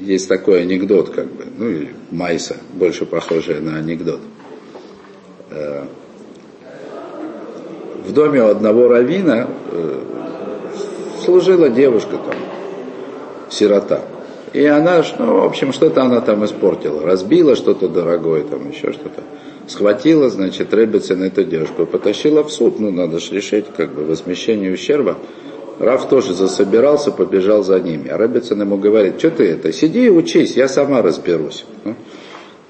[0.01, 4.21] Есть такой анекдот, как бы, ну или майса, больше похожая на анекдот.
[5.51, 5.85] Э,
[8.05, 10.01] в доме у одного равина э,
[11.25, 12.35] служила девушка там,
[13.51, 14.03] сирота.
[14.53, 17.03] И она, ну, в общем, что-то она там испортила.
[17.03, 19.23] Разбила что-то дорогое, там еще что-то.
[19.69, 22.81] Схватила, значит, Ребецин эту девушку, потащила в суд.
[22.81, 25.17] Ну, надо же решить, как бы, возмещение ущерба.
[25.79, 28.09] Раф тоже засобирался, побежал за ними.
[28.09, 31.65] А Ребецин ему говорит, что ты это, сиди и учись, я сама разберусь.
[31.85, 31.95] Ну,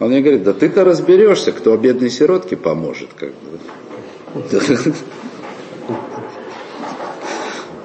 [0.01, 3.09] он мне говорит, да ты-то разберешься, кто бедной сиротке поможет.
[3.17, 4.51] Как бы.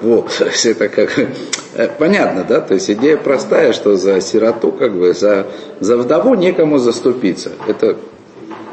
[0.02, 0.30] Вот,
[0.64, 1.18] это как
[1.98, 2.60] понятно, да?
[2.60, 5.46] То есть идея простая, что за сироту, как бы, за,
[5.80, 7.52] за вдову некому заступиться.
[7.66, 7.96] Это,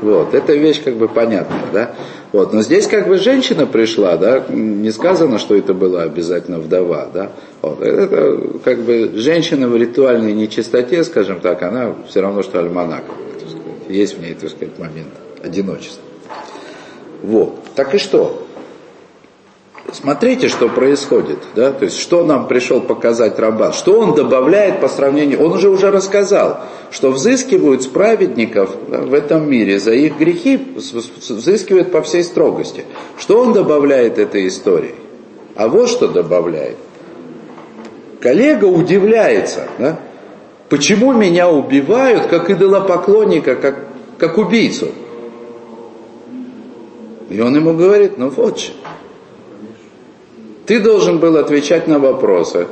[0.01, 1.95] вот, эта вещь как бы понятная, да?
[2.31, 7.07] Вот, но здесь как бы женщина пришла, да, не сказано, что это была обязательно вдова,
[7.13, 7.31] да?
[7.61, 13.03] Вот, это как бы женщина в ритуальной нечистоте, скажем так, она все равно, что альманак.
[13.87, 16.01] Есть в ней, так сказать, момент одиночества.
[17.21, 18.43] Вот, так и что?
[19.91, 24.87] Смотрите, что происходит, да, то есть что нам пришел показать Рабан, что он добавляет по
[24.87, 30.17] сравнению, он уже уже рассказал, что взыскивают с праведников да, в этом мире за их
[30.17, 32.85] грехи, взыскивают по всей строгости.
[33.17, 34.95] Что он добавляет этой истории?
[35.55, 36.77] А вот что добавляет.
[38.21, 39.99] Коллега удивляется, да,
[40.69, 43.79] почему меня убивают как идолопоклонника, как,
[44.17, 44.87] как убийцу.
[47.29, 48.71] И он ему говорит, ну вот же,
[50.65, 52.67] ты должен был отвечать на вопросы.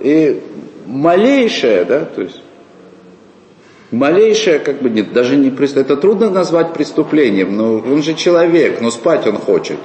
[0.00, 0.42] И
[0.86, 2.40] малейшее, да, то есть
[3.90, 8.80] малейшее, как бы, нет, даже не преступление, это трудно назвать преступлением, но он же человек,
[8.80, 9.78] но спать он хочет.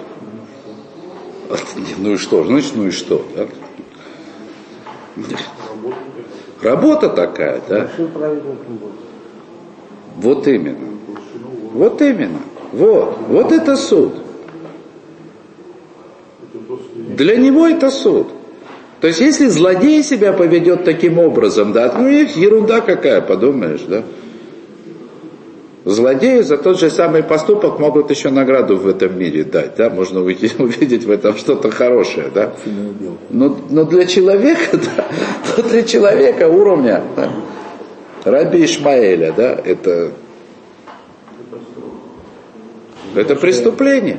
[1.97, 2.43] Ну и что?
[2.43, 3.25] Значит, ну и что?
[3.35, 3.47] Да?
[6.61, 7.89] Работа такая, да?
[10.15, 10.97] Вот именно.
[11.73, 12.39] Вот именно.
[12.71, 13.17] Вот.
[13.27, 14.13] Вот это суд.
[17.07, 18.27] Для него это суд.
[19.01, 24.03] То есть, если злодей себя поведет таким образом, да, ну, ерунда какая, подумаешь, да.
[25.85, 30.21] Злодеи за тот же самый поступок могут еще награду в этом мире дать, да, можно
[30.21, 32.53] увидеть, увидеть в этом что-то хорошее, да.
[33.29, 35.05] Но, но для человека, да,
[35.55, 37.31] но для человека уровня да,
[38.23, 40.11] Раби Ишмаэля, да, это,
[43.13, 44.17] это преступление.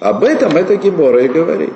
[0.00, 1.74] Об этом это Гемора и говорит.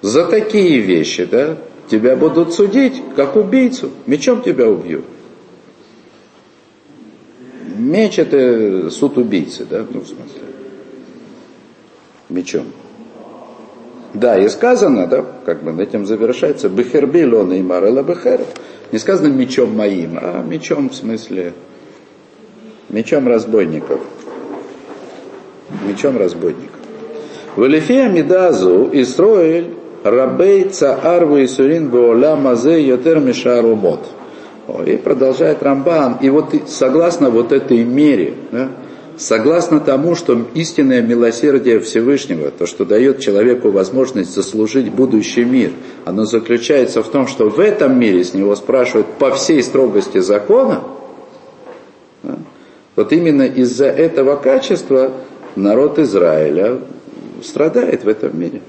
[0.00, 1.58] За такие вещи, да,
[1.90, 5.04] тебя будут судить, как убийцу, мечом тебя убьют.
[7.76, 10.42] Меч это суд убийцы, да, ну в смысле.
[12.28, 12.66] Мечом.
[14.12, 18.40] Да, и сказано, да, как бы этим завершается, Бехерби лона и марела бехер.
[18.92, 21.54] Не сказано мечом моим, а мечом в смысле,
[22.90, 24.00] мечом разбойников.
[25.86, 26.78] Мечом разбойников.
[27.56, 34.00] В Элифея Мидазу Исроэль Рабей Цаар Ваисурин Беола Мазе Йотер Мишарумот.
[34.86, 36.18] И продолжает Рамбан.
[36.20, 38.70] И вот согласно вот этой мере, да,
[39.16, 45.72] согласно тому, что истинное милосердие Всевышнего, то, что дает человеку возможность заслужить будущий мир,
[46.04, 50.82] оно заключается в том, что в этом мире с него спрашивают по всей строгости закона,
[52.22, 52.36] да,
[52.96, 55.12] вот именно из-за этого качества
[55.56, 56.80] народ Израиля
[57.42, 58.60] страдает в этом мире.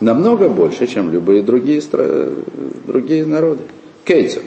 [0.00, 1.80] Намного больше, чем любые другие,
[2.86, 3.62] другие народы.
[4.04, 4.42] Кейтер.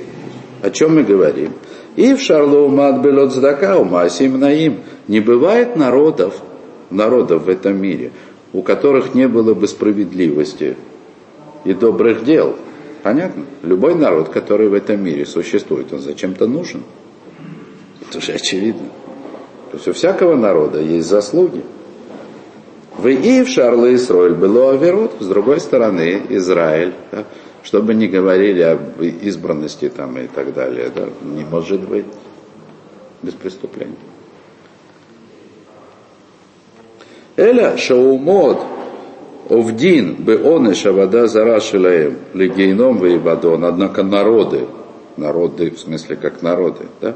[0.62, 1.54] О чем мы говорим?
[1.96, 4.80] И в Шарлоу Мадбелот Здака, у Масим Наим.
[5.08, 6.42] Не бывает народов,
[6.90, 8.12] народов в этом мире,
[8.52, 10.76] у которых не было бы справедливости
[11.64, 12.56] и добрых дел.
[13.04, 13.46] Понятно?
[13.62, 16.84] Любой народ, который в этом мире существует, он зачем-то нужен.
[18.02, 18.88] Это же очевидно.
[19.76, 21.64] То есть у всякого народа есть заслуги.
[22.98, 26.94] Вы и в Шарлы Исроиль было Аверот, с другой стороны, Израиль.
[27.12, 27.26] Да?
[27.66, 32.06] чтобы не говорили об избранности там и так далее, да, не может быть
[33.24, 33.96] без преступления.
[37.36, 38.60] Эля шаумот
[39.50, 44.68] овдин бы он и шавада зарашилаем легейном воевадон, однако народы,
[45.18, 47.16] народы в смысле как народы, да,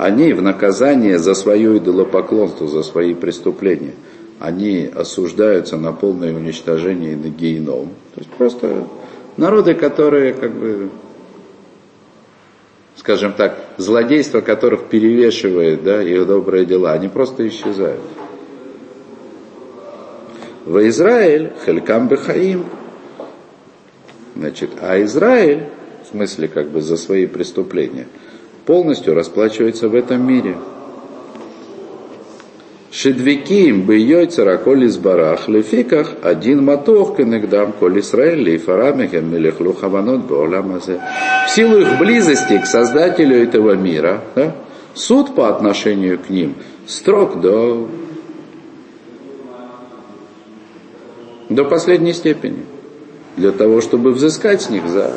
[0.00, 3.94] они в наказание за свое идолопоклонство, за свои преступления,
[4.38, 7.90] они осуждаются на полное уничтожение на гейном.
[8.14, 8.86] То есть просто
[9.36, 10.88] Народы, которые, как бы,
[12.96, 18.00] скажем так, злодейство которых перевешивает да, их добрые дела, они просто исчезают.
[20.64, 22.64] В Израиль Хелькам Бехаим,
[24.34, 25.68] значит, а Израиль,
[26.04, 28.06] в смысле как бы за свои преступления,
[28.70, 30.54] полностью расплачивается в этом мире–
[32.92, 40.22] Шедвиким бы йойцера коль из барах, лефиках один мотох кенегдам коль Исраэль лейфарамехем мелехлу хаванот
[40.28, 41.00] беоламазе.
[41.46, 44.56] В силу их близости к создателю этого мира, да,
[44.94, 46.56] суд по отношению к ним
[46.86, 47.88] строг до,
[51.48, 52.66] до последней степени.
[53.36, 55.12] Для того, чтобы взыскать с них за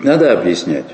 [0.00, 0.86] Надо объяснять.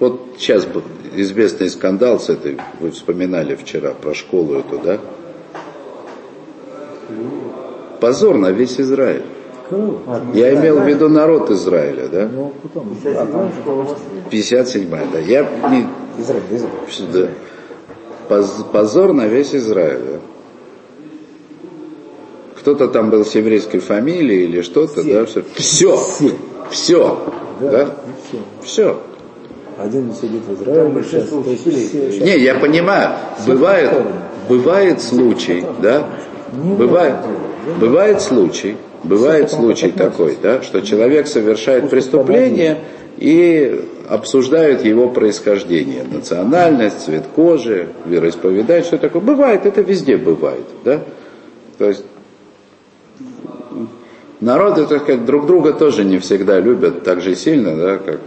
[0.00, 0.66] Вот сейчас
[1.14, 4.98] известный скандал с этой, вы вспоминали вчера про школу эту, да?
[8.00, 9.22] Позор на весь Израиль.
[10.34, 12.28] Я имел в виду народ Израиля, да?
[14.30, 15.18] 57-я, да.
[15.20, 15.86] Я не...
[17.12, 17.28] Да.
[18.72, 20.18] Позор на весь Израиль, да.
[22.62, 25.26] Кто-то там был с еврейской фамилией или что-то, да?
[25.26, 25.42] Все,
[25.96, 25.96] все,
[26.70, 27.18] все,
[27.60, 27.94] да?
[28.62, 29.00] Все.
[29.76, 31.28] Один сидит в Израиле сейчас.
[31.66, 33.90] Есть, не, я понимаю, бывает,
[34.48, 36.08] бывает случай, да,
[36.52, 37.16] бывает,
[37.80, 42.78] бывает случай, бывает случай такой, да, что человек совершает преступление
[43.18, 49.20] и обсуждают его происхождение, национальность, цвет кожи, вероисповедание, что такое.
[49.20, 51.00] Бывает, это везде бывает, да.
[51.78, 52.04] То есть
[54.42, 58.20] народы, так сказать, друг друга тоже не всегда любят так же сильно, да, как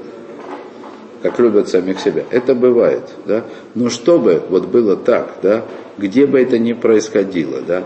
[1.26, 2.24] как любят самих себя.
[2.30, 3.45] Это бывает, да.
[3.74, 5.66] Но чтобы вот было так, да,
[5.97, 7.84] где бы это ни происходило, да,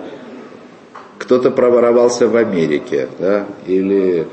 [1.17, 4.27] кто-то проворовался в Америке, да, или,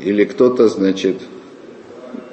[0.00, 1.16] или кто-то, значит,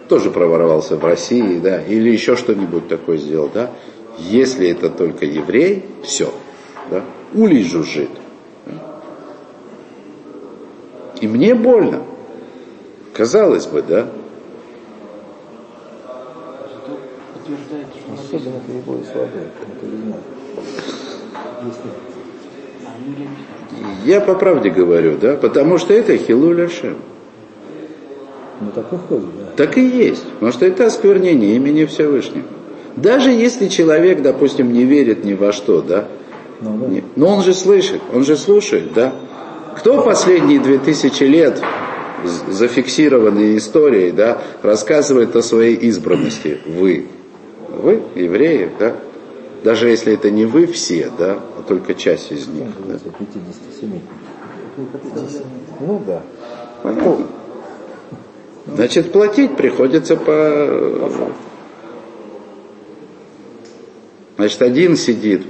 [0.08, 3.72] тоже проворовался в России, да, или еще что-нибудь такое сделал, да,
[4.20, 6.32] если это только еврей, все,
[6.92, 7.04] да,
[7.34, 8.12] улей жужжит.
[11.22, 12.04] И мне больно.
[13.14, 14.08] Казалось бы, да?
[18.14, 18.62] Особенно
[24.06, 26.98] Я по правде говорю, да, потому что это Хилуль Ашем.
[28.62, 29.52] Ну так выходит, да.
[29.56, 30.26] Так и есть.
[30.34, 32.46] Потому что это осквернение имени Всевышнего.
[32.96, 36.08] Даже если человек, допустим, не верит ни во что, да,
[36.60, 37.02] ну, да.
[37.16, 39.14] но он же слышит, он же слушает, да.
[39.78, 41.62] Кто последние две тысячи лет
[42.50, 46.60] зафиксированной историей, да, рассказывает о своей избранности?
[46.66, 47.08] Вы.
[47.70, 48.96] Вы, евреи, да.
[49.64, 52.70] Даже если это не вы все, да, а только часть из них.
[52.88, 52.98] Да.
[52.98, 54.00] 57.
[55.82, 56.22] Ну да.
[56.82, 57.28] Понятно.
[58.68, 61.32] Значит, платить приходится по...
[64.38, 65.46] Значит, один сидит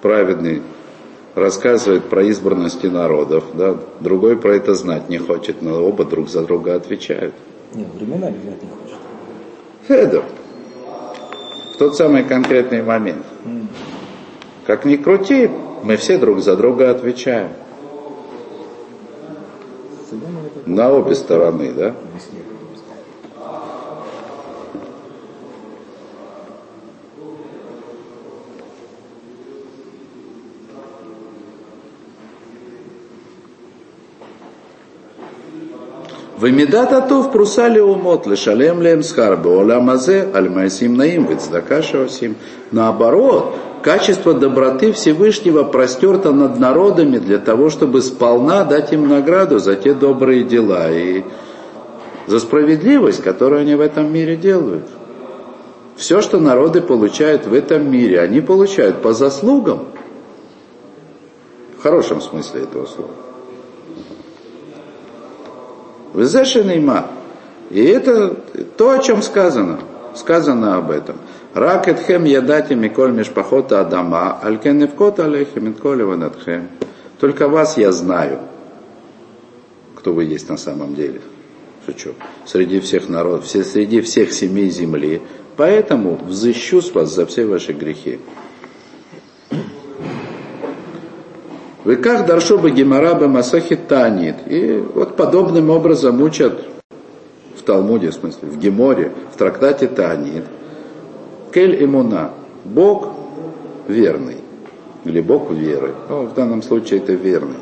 [0.00, 0.62] праведный,
[1.34, 6.42] рассказывает про избранности народов, да, другой про это знать не хочет, но оба друг за
[6.42, 7.34] друга отвечают.
[7.74, 8.98] Нет, времена знать не хочет.
[9.88, 10.24] Федор.
[11.74, 13.24] В тот самый конкретный момент.
[13.44, 13.66] Mm.
[14.66, 15.50] Как ни крути,
[15.82, 17.50] мы все друг за друга отвечаем.
[20.66, 21.94] На обе стороны, да?
[36.44, 42.36] Вымидат атов прусали умот лешалем лем схарбе оламазе альмайсим наим вицдакашавасим.
[42.70, 49.74] Наоборот, качество доброты Всевышнего простерто над народами для того, чтобы сполна дать им награду за
[49.74, 51.24] те добрые дела и
[52.26, 54.84] за справедливость, которую они в этом мире делают.
[55.96, 59.86] Все, что народы получают в этом мире, они получают по заслугам,
[61.78, 63.23] в хорошем смысле этого слова.
[66.14, 67.08] Везешенейма.
[67.70, 68.36] И это
[68.76, 69.80] то, о чем сказано.
[70.14, 71.16] Сказано об этом.
[71.54, 76.68] Рак этхем ядати миколь мишпахота адама, алькен невкот алейхем ванатхем.
[77.20, 78.40] Только вас я знаю,
[79.96, 81.20] кто вы есть на самом деле.
[81.86, 82.14] Шучу.
[82.46, 85.20] Среди всех народов, все, среди всех семей земли.
[85.56, 88.18] Поэтому взыщу с вас за все ваши грехи.
[91.84, 94.36] Вы как даршоба гемараба масахи танит.
[94.46, 96.64] И вот подобным образом учат
[97.56, 100.44] в Талмуде, в смысле, в Геморе, в трактате Танит.
[101.52, 102.30] Кель имуна.
[102.64, 103.10] Бог
[103.86, 104.38] верный.
[105.04, 105.94] Или Бог веры.
[106.08, 107.58] Ну, в данном случае это верный.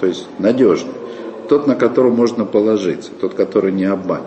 [0.00, 0.94] То есть надежный.
[1.48, 3.10] Тот, на которого можно положиться.
[3.20, 4.26] Тот, который не обманет.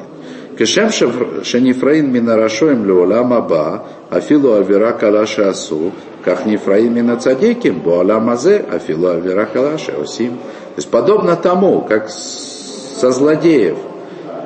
[0.57, 5.93] Кешем шенифраин минарашоем леолам аба, афилу авера калаша асу,
[6.24, 10.38] как нефраим мина цадиким, буалам азе, афилу авера калаша осим.
[10.38, 13.78] То есть подобно тому, как со злодеев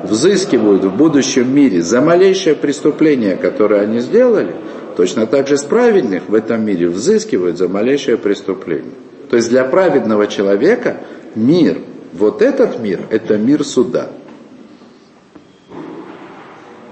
[0.04, 4.54] взыскивают в будущем мире за малейшее преступление, которое они сделали,
[4.96, 8.92] точно так же с праведных в этом мире взыскивают за малейшее преступление.
[9.30, 10.98] То есть для праведного человека
[11.34, 11.78] мир,
[12.12, 14.08] вот этот мир, это мир суда.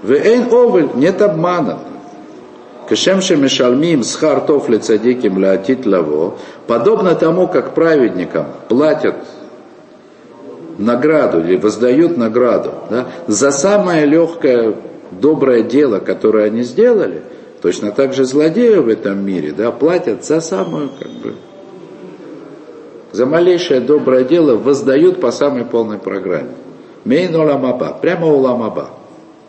[0.03, 1.79] Вейн овель, нет обмана.
[2.89, 9.15] Кешем мешалмим схар тоф цадиким лаатит лаво, подобно тому, как праведникам платят
[10.77, 14.75] награду или воздают награду да, за самое легкое
[15.11, 17.23] доброе дело, которое они сделали,
[17.61, 21.33] точно так же злодею в этом мире да, платят за самую, как бы,
[23.11, 26.51] за малейшее доброе дело воздают по самой полной программе.
[27.05, 28.89] Мейн уламаба, прямо уламаба.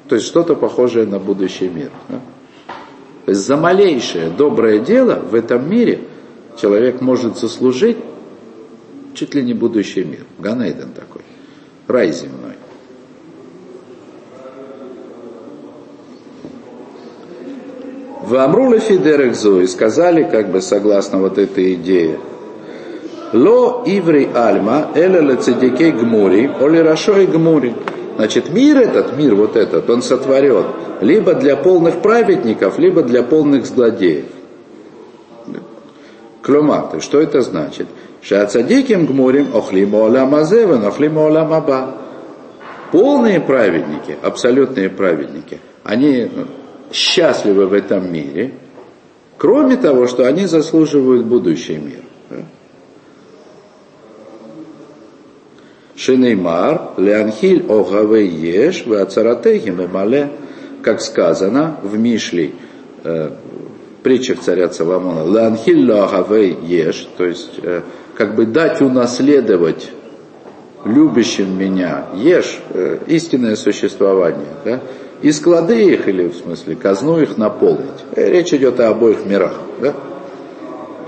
[0.08, 1.90] То есть что-то похожее на будущий мир.
[2.08, 2.20] Да?
[3.26, 6.02] То есть за малейшее доброе дело в этом мире
[6.60, 7.96] человек может заслужить
[9.14, 10.24] чуть ли не будущий мир.
[10.38, 11.22] Ганейден такой.
[11.88, 12.52] Рай земной.
[18.22, 22.20] В Амрула Фидерехзу и сказали, как бы согласно вот этой идее,
[23.32, 27.74] Ло иври альма, эля лецедикей гмури, оли рашой гмури.
[28.16, 30.66] Значит, мир этот, мир вот этот, он сотворен
[31.00, 34.24] либо для полных праведников, либо для полных злодеев.
[36.42, 37.86] Клюма, то что это значит?
[38.22, 41.94] Шацадиким гмурим охлима оламазеван, охлима оламаба.
[42.90, 46.30] Полные праведники, абсолютные праведники, они
[46.92, 48.54] счастливы в этом мире,
[49.36, 52.05] кроме того, что они заслуживают будущий мир.
[55.96, 60.30] Шинеймар, Леанхиль Огавей Еш, Вацаратехи Мемале,
[60.82, 62.54] как сказано в Мишлей,
[63.02, 63.30] э,
[64.02, 67.82] притчах царя Соломона, Леанхиль Огавей Еш, то есть э,
[68.14, 69.90] как бы дать унаследовать
[70.84, 74.80] любящим меня, ешь, э, истинное существование, да,
[75.22, 78.04] и склады их, или в смысле казну их наполнить.
[78.14, 79.54] Э, речь идет о обоих мирах.
[79.80, 79.94] Да?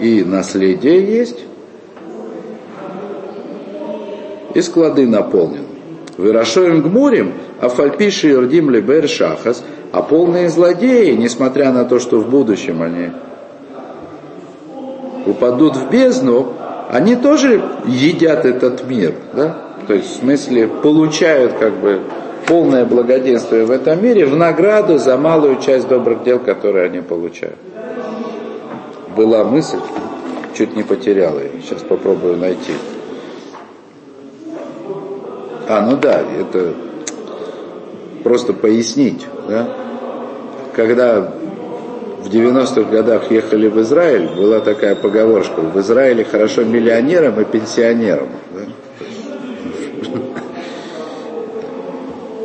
[0.01, 1.39] И наследие есть,
[4.55, 5.65] и склады наполнены.
[6.17, 12.29] Вырашоем гмурим, а фальпиши ирдим либер шахас, а полные злодеи, несмотря на то, что в
[12.29, 13.11] будущем они
[15.27, 16.53] упадут в бездну,
[16.91, 19.59] они тоже едят этот мир, да?
[19.87, 22.01] То есть, в смысле, получают как бы
[22.47, 27.57] полное благоденствие в этом мире в награду за малую часть добрых дел, которые они получают.
[29.17, 29.79] Была мысль,
[30.57, 32.73] чуть не потерял ее, сейчас попробую найти.
[35.69, 36.73] А, ну да, это
[38.25, 39.69] просто пояснить, да?
[40.75, 41.31] Когда
[42.23, 48.29] в 90-х годах ехали в Израиль, была такая поговорка, в Израиле хорошо миллионерам и пенсионерам.
[48.55, 48.61] Да?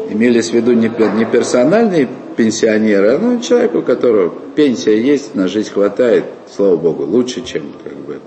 [0.09, 5.47] Имелись в виду не, не персональные пенсионеры, а ну, человек, у которого пенсия есть, на
[5.47, 8.19] жизнь хватает, слава богу, лучше, чем как бы,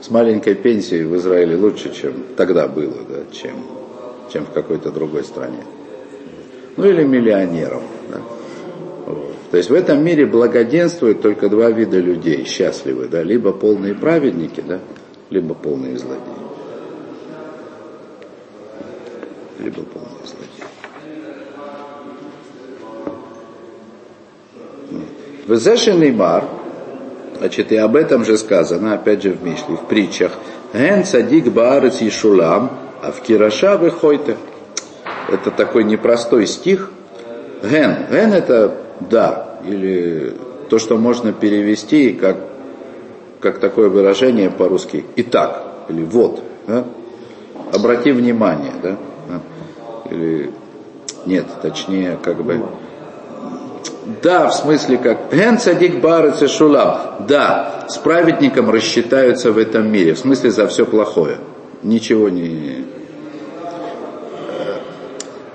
[0.00, 3.52] с маленькой пенсией в Израиле лучше, чем тогда было, да, чем,
[4.34, 5.62] чем в какой-то другой стране.
[6.76, 7.82] Ну или миллионером.
[8.10, 8.20] Да.
[9.06, 9.34] Вот.
[9.52, 14.60] То есть в этом мире благоденствуют только два вида людей, счастливы, да, либо полные праведники,
[14.60, 14.80] да,
[15.30, 16.18] либо полные злодеи.
[19.60, 20.64] Либо полные злодеи.
[25.46, 26.44] Везешенный мар,
[27.38, 30.32] значит, и об этом же сказано, опять же в Мишле, в притчах.
[30.72, 34.36] Ген садик баарец и шулам, а в кираша выходит.
[35.30, 36.90] Это такой непростой стих.
[37.62, 38.06] Ген.
[38.10, 40.34] Ген это да, или
[40.70, 42.36] то, что можно перевести как,
[43.40, 45.04] как такое выражение по-русски.
[45.16, 46.42] Итак, или вот.
[46.66, 46.84] Да?
[47.72, 48.96] Обрати внимание, да?
[50.10, 50.50] Или
[51.26, 52.62] нет, точнее, как бы
[54.22, 57.26] да, в смысле как Ген садик барец и шулам.
[57.26, 60.12] Да, с праведником рассчитаются в этом мире.
[60.12, 61.38] В смысле за все плохое.
[61.84, 62.86] Ничего не...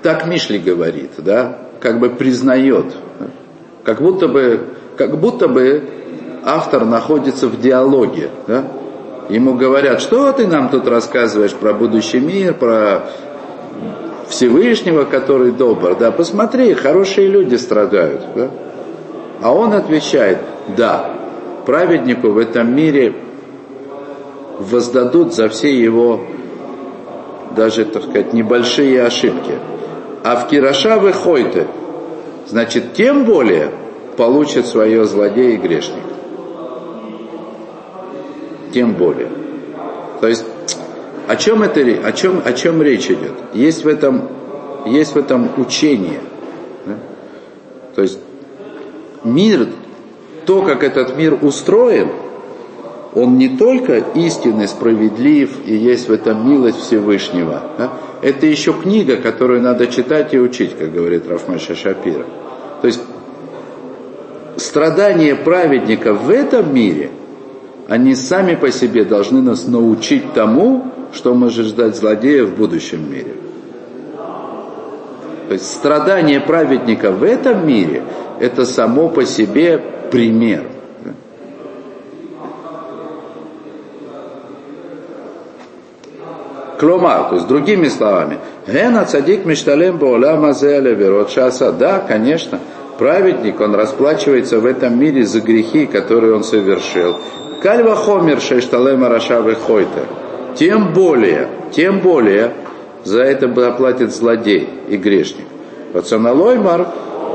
[0.02, 2.86] Так Мишли говорит, да, как бы признает.
[3.84, 4.60] Как будто бы,
[4.96, 5.82] как будто бы
[6.44, 8.30] автор находится в диалоге.
[8.46, 8.64] Да?
[9.28, 13.06] Ему говорят, что ты нам тут рассказываешь про будущий мир, про
[14.28, 18.50] Всевышнего, который добр, да, посмотри, хорошие люди страдают, да.
[19.42, 20.38] А он отвечает,
[20.76, 21.10] да,
[21.66, 23.14] праведнику в этом мире
[24.60, 26.20] воздадут за все его,
[27.56, 29.54] даже, так сказать, небольшие ошибки.
[30.22, 31.66] А в Кираша выходит,
[32.46, 33.72] значит, тем более
[34.16, 36.04] получит свое злодей и грешник.
[38.72, 39.28] Тем более.
[40.20, 40.44] То есть
[41.26, 43.32] о чем, это, о чем, о чем речь идет?
[43.54, 44.28] Есть в этом,
[44.86, 46.20] есть в этом учение.
[46.84, 46.94] Да?
[47.94, 48.18] То есть
[49.24, 49.68] мир,
[50.44, 52.08] то, как этот мир устроен,
[53.14, 57.62] он не только истинный, справедлив и есть в этом милость Всевышнего.
[57.76, 57.92] Да?
[58.22, 62.24] Это еще книга, которую надо читать и учить, как говорит Рафмаша Шапира.
[62.80, 63.00] То есть
[64.56, 67.10] страдания праведника в этом мире,
[67.88, 73.34] они сами по себе должны нас научить тому, что может ждать злодея в будущем мире.
[75.48, 78.04] То есть страдание праведника в этом мире–
[78.40, 79.82] это само по себе
[80.12, 80.69] пример.
[86.80, 91.72] Кломар, то есть другими словами, Гена цадик мишталем боолама верот шаса.
[91.72, 92.58] Да, конечно,
[92.98, 97.18] праведник, он расплачивается в этом мире за грехи, которые он совершил.
[97.62, 100.06] Кальва хомер шешталема раша выхойте
[100.56, 102.52] тем более, тем более
[103.04, 105.46] за это заплатит злодей и грешник.
[105.92, 106.86] Пацаналой мар,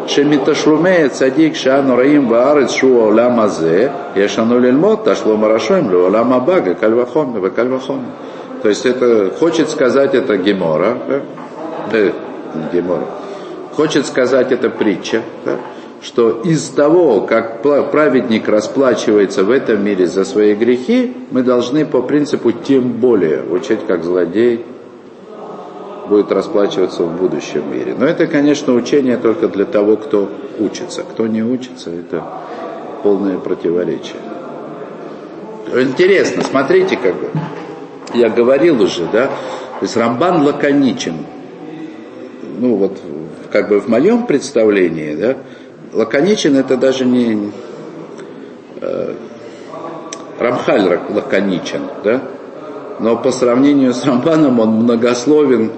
[0.07, 6.73] шемиташлумеет цадик шану раим ваарец шуа олам азе, яшану лильмот ташло марашоим ле олам абага,
[6.73, 8.05] кальвахом, кальвахом.
[8.65, 11.21] То есть это, хочет сказать это Гемора, да?
[11.91, 12.11] Да,
[12.73, 13.05] Гемора.
[13.73, 15.57] Хочет сказать это притча, да?
[16.01, 22.01] что из того, как праведник расплачивается в этом мире за свои грехи, мы должны по
[22.01, 24.65] принципу тем более учить, как злодей
[26.09, 27.93] будет расплачиваться в будущем мире.
[27.95, 31.03] Но это, конечно, учение только для того, кто учится.
[31.03, 32.23] Кто не учится, это
[33.03, 34.17] полное противоречие.
[35.71, 37.29] Интересно, смотрите, как бы,
[38.15, 39.29] я говорил уже, да,
[39.81, 41.25] есть Рамбан лаконичен.
[42.57, 42.97] Ну вот,
[43.51, 45.37] как бы в моем представлении, да,
[45.93, 47.51] лаконичен это даже не...
[48.81, 49.13] Э,
[50.37, 52.21] Рамхаль лаконичен, да,
[52.99, 55.71] но по сравнению с Рамбаном он многословен.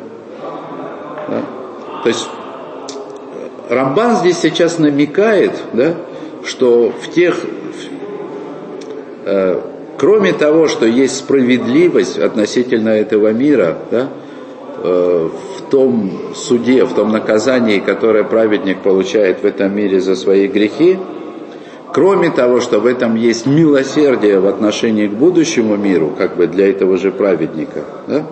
[1.28, 1.42] Да?
[2.04, 2.28] То есть
[3.70, 5.96] Рамбан здесь сейчас намекает, да,
[6.44, 7.38] что в тех,
[9.26, 9.62] э,
[9.98, 14.10] кроме того, что есть справедливость относительно этого мира, да,
[14.84, 20.48] э, в том суде, в том наказании, которое праведник получает в этом мире за свои
[20.48, 20.98] грехи,
[21.92, 26.70] кроме того, что в этом есть милосердие в отношении к будущему миру, как бы для
[26.70, 28.26] этого же праведника, да,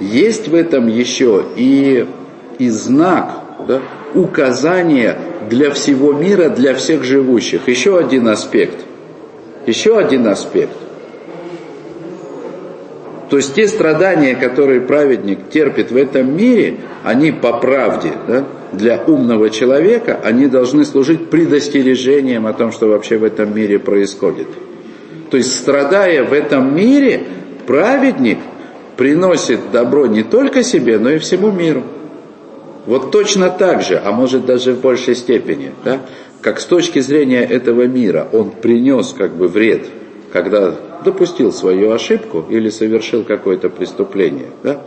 [0.00, 2.06] есть в этом еще и,
[2.58, 3.80] и знак, да,
[4.14, 5.16] указание
[5.48, 7.68] для всего мира, для всех живущих.
[7.68, 8.76] Еще один аспект.
[9.66, 10.76] Еще один аспект.
[13.30, 19.02] То есть те страдания, которые праведник терпит в этом мире, они по правде, да, для
[19.02, 24.46] умного человека, они должны служить предостережением о том, что вообще в этом мире происходит.
[25.30, 27.24] То есть страдая в этом мире,
[27.66, 28.38] праведник
[28.96, 31.82] приносит добро не только себе, но и всему миру.
[32.86, 36.00] Вот точно так же, а может даже в большей степени, да,
[36.40, 39.86] как с точки зрения этого мира он принес как бы вред,
[40.32, 44.82] когда допустил свою ошибку или совершил какое-то преступление, да,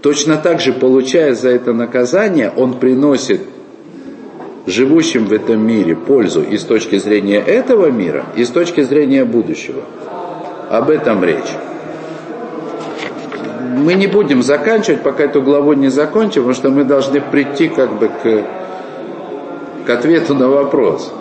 [0.00, 3.40] точно так же, получая за это наказание, он приносит
[4.66, 9.24] живущим в этом мире пользу и с точки зрения этого мира, и с точки зрения
[9.24, 9.82] будущего.
[10.70, 11.52] Об этом речь
[13.84, 17.98] мы не будем заканчивать, пока эту главу не закончим, потому что мы должны прийти как
[17.98, 18.44] бы к,
[19.86, 21.12] к ответу на вопрос.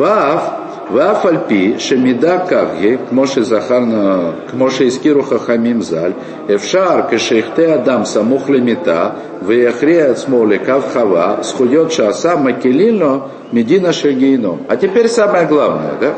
[0.00, 0.42] Ваф,
[0.88, 6.14] Ваав Альпи, Шемида Кавги, Кмоши Захарна, Кмоши Искиру Хахамим Заль,
[6.48, 14.60] Эфшар Кешехте Адам Самух Лемита, Веяхрея Цмоле Кавхава, Схуйот Шаса Макелино, Медина Шергейно.
[14.68, 16.14] А теперь самое главное, да?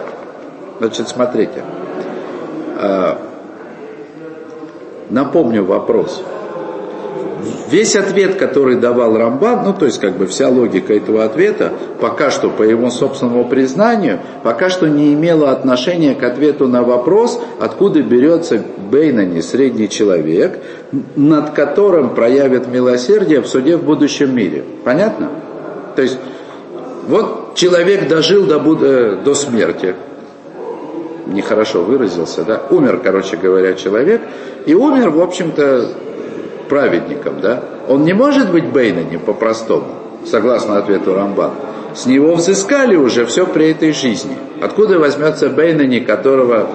[0.79, 1.65] Значит, смотрите.
[2.77, 3.19] А,
[5.11, 6.23] напомню вопрос
[7.71, 12.31] весь ответ, который давал Рамбан, ну то есть как бы вся логика этого ответа, пока
[12.31, 18.03] что по его собственному признанию, пока что не имела отношения к ответу на вопрос, откуда
[18.03, 20.59] берется Бейнани, средний человек,
[21.17, 24.65] над которым проявят милосердие в суде в будущем мире.
[24.85, 25.31] Понятно?
[25.97, 26.19] То есть
[27.09, 29.95] вот человек дожил до, э, до смерти,
[31.27, 34.23] нехорошо выразился, да, умер, короче говоря, человек,
[34.67, 35.89] и умер, в общем-то,
[36.69, 39.87] праведником, да, он не может быть Бейнани по-простому,
[40.27, 41.53] согласно ответу Рамбан.
[41.95, 44.37] С него взыскали уже все при этой жизни.
[44.63, 46.69] Откуда возьмется בינוני, которого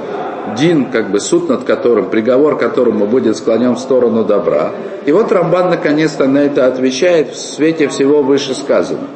[0.55, 4.71] דין, как бы суд над которым, приговор которому будет склонен в сторону добра.
[5.05, 9.07] И вот Рамбан наконец-то на это отвечает в свете всего вышесказанного.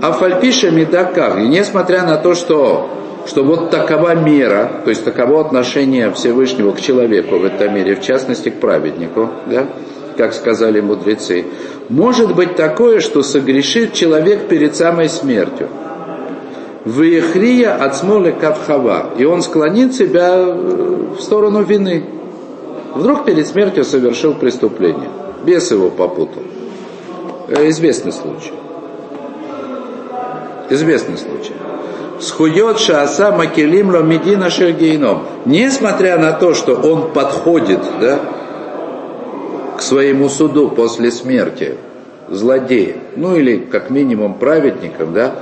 [0.00, 2.90] אף על פי שהמידה כך, и несмотря на то, что,
[3.26, 8.00] что вот такова мера, то есть таково отношение Всевышнего к человеку в этом мире, в
[8.00, 9.66] частности к праведнику, да,
[10.16, 11.44] как сказали мудрецы.
[11.88, 15.68] Может быть такое, что согрешит человек перед самой смертью.
[16.84, 19.10] Выехрия от смолы кавхава.
[19.18, 22.04] И он склонит себя э, в сторону вины.
[22.94, 25.08] Вдруг перед смертью совершил преступление.
[25.44, 26.42] Бес его попутал.
[27.48, 28.52] Э, известный случай.
[30.70, 31.52] Известный случай.
[32.20, 35.24] Схует шааса макелим медина шергейном.
[35.44, 38.20] Несмотря на то, что он подходит, да,
[39.92, 41.74] своему суду после смерти
[42.30, 45.34] злодея, ну или как минимум праведником, да,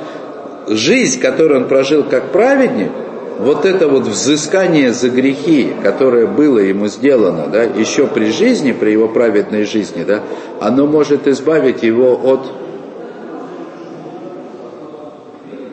[0.67, 2.91] жизнь, которую он прожил как праведник,
[3.39, 8.91] вот это вот взыскание за грехи, которое было ему сделано, да, еще при жизни, при
[8.91, 10.21] его праведной жизни, да,
[10.59, 12.41] оно может избавить его от,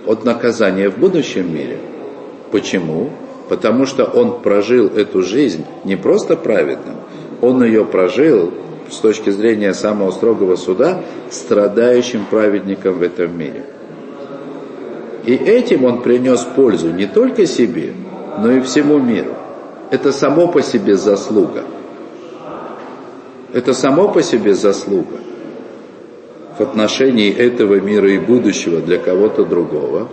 [0.05, 1.79] от наказания в будущем мире.
[2.51, 3.09] Почему?
[3.49, 6.97] Потому что он прожил эту жизнь не просто праведным,
[7.41, 8.53] он ее прожил
[8.89, 13.65] с точки зрения самого строгого суда страдающим праведником в этом мире.
[15.25, 17.93] И этим он принес пользу не только себе,
[18.39, 19.35] но и всему миру.
[19.91, 21.63] Это само по себе заслуга.
[23.53, 25.17] Это само по себе заслуга
[26.57, 30.09] в отношении этого мира и будущего для кого-то другого.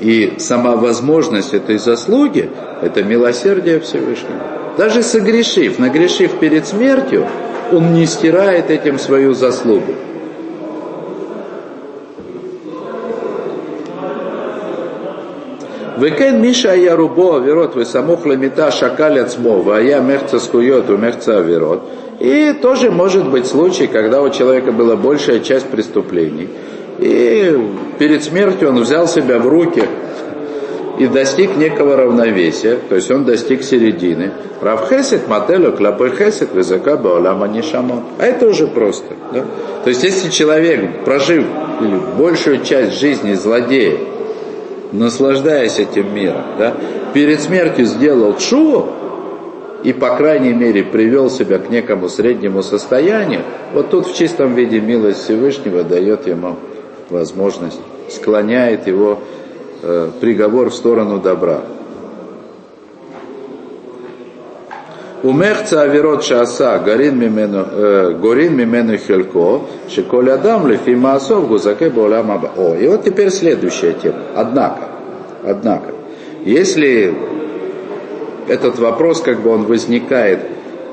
[0.00, 2.50] И сама возможность этой заслуги–
[2.82, 4.61] это милосердие Всевышнего.
[4.76, 7.26] Даже согрешив, нагрешив перед смертью,
[7.72, 9.94] он не стирает этим свою заслугу.
[15.98, 21.38] Векен Миша Ярубо Аверот, вы самух ламита шакаль ацмо, а я мехца скует, у мехца
[21.38, 21.82] Аверот.
[22.18, 26.48] И тоже может быть случай, когда у человека была большая часть преступлений.
[26.98, 27.56] И
[27.98, 29.84] перед смертью он взял себя в руки
[30.98, 34.32] и достиг некого равновесия, то есть он достиг середины.
[34.60, 38.02] Рав Хесед, Мателю, Клапой Хесед, Визака, Баолама Нишамон.
[38.18, 39.14] А это уже просто.
[39.32, 39.44] Да?
[39.84, 41.44] То есть если человек, прожив
[42.16, 43.98] большую часть жизни злодея,
[44.92, 46.74] наслаждаясь этим миром, да,
[47.14, 48.88] перед смертью сделал шуву,
[49.82, 53.40] и, по крайней мере, привел себя к некому среднему состоянию,
[53.74, 56.56] вот тут в чистом виде милость Всевышнего дает ему
[57.10, 59.18] возможность, склоняет его
[59.82, 61.60] э, приговор в сторону добра.
[65.22, 72.30] Умехца авирот шаса горин мимену, э, горин мимену хелько, шиколь адам лефи маасов гузаке болам
[72.56, 74.18] О, и вот теперь следующая тема.
[74.34, 74.88] Однако,
[75.44, 75.92] однако,
[76.44, 77.14] если
[78.48, 80.40] этот вопрос, как бы он возникает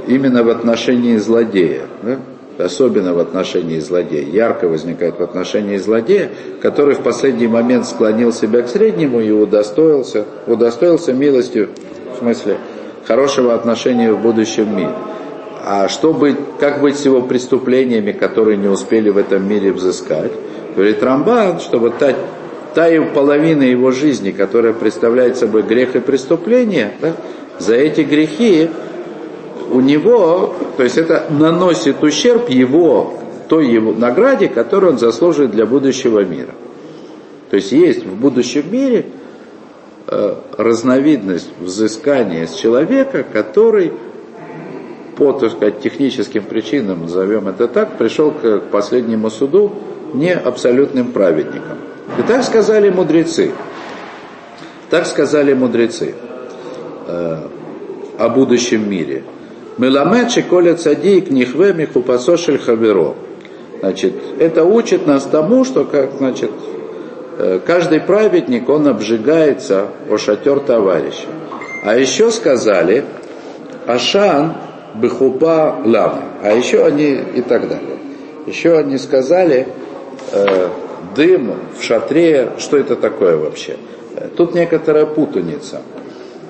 [0.06, 2.18] именно в отношении злодея, да?
[2.60, 6.30] Особенно в отношении злодея, ярко возникает в отношении злодея,
[6.62, 11.70] который в последний момент склонил себя к среднему и удостоился, удостоился милостью,
[12.14, 12.58] в смысле,
[13.08, 14.94] хорошего отношения в будущем мире.
[15.66, 20.32] А что быть, как быть с его преступлениями, которые не успели в этом мире взыскать?
[20.76, 22.14] Говорит Рамбан, что вот та,
[22.74, 27.14] та половина его жизни, которая представляет собой грех и преступление, да,
[27.58, 28.70] за эти грехи
[29.72, 33.14] у него, то есть это наносит ущерб его,
[33.48, 36.54] той его награде, которую он заслуживает для будущего мира.
[37.50, 39.08] То есть есть в будущем мире
[40.08, 43.94] э, разновидность взыскания с человека, который
[45.16, 49.74] по, так сказать, техническим причинам, назовем это так, пришел к последнему суду
[50.14, 51.78] не абсолютным праведником.
[52.18, 53.52] И так сказали мудрецы.
[54.90, 56.16] Так сказали мудрецы.
[57.08, 57.48] Э,
[58.20, 59.24] о будущем мире.
[59.80, 63.16] Меламед шеколя цадик нихве михупасошель хаверо.
[63.80, 66.52] Значит, это учит нас тому, что как, значит,
[67.38, 71.28] э, каждый праведник, он обжигается о шатер товарища.
[71.86, 73.06] А еще сказали,
[73.88, 74.58] Ашан
[74.96, 76.24] бихупа лама.
[76.44, 78.00] А еще они и так далее.
[78.48, 79.70] Еще они сказали,
[80.34, 80.68] э,
[81.16, 83.78] дым в шатре, что это такое вообще?
[84.18, 85.82] Э, тут некоторая путаница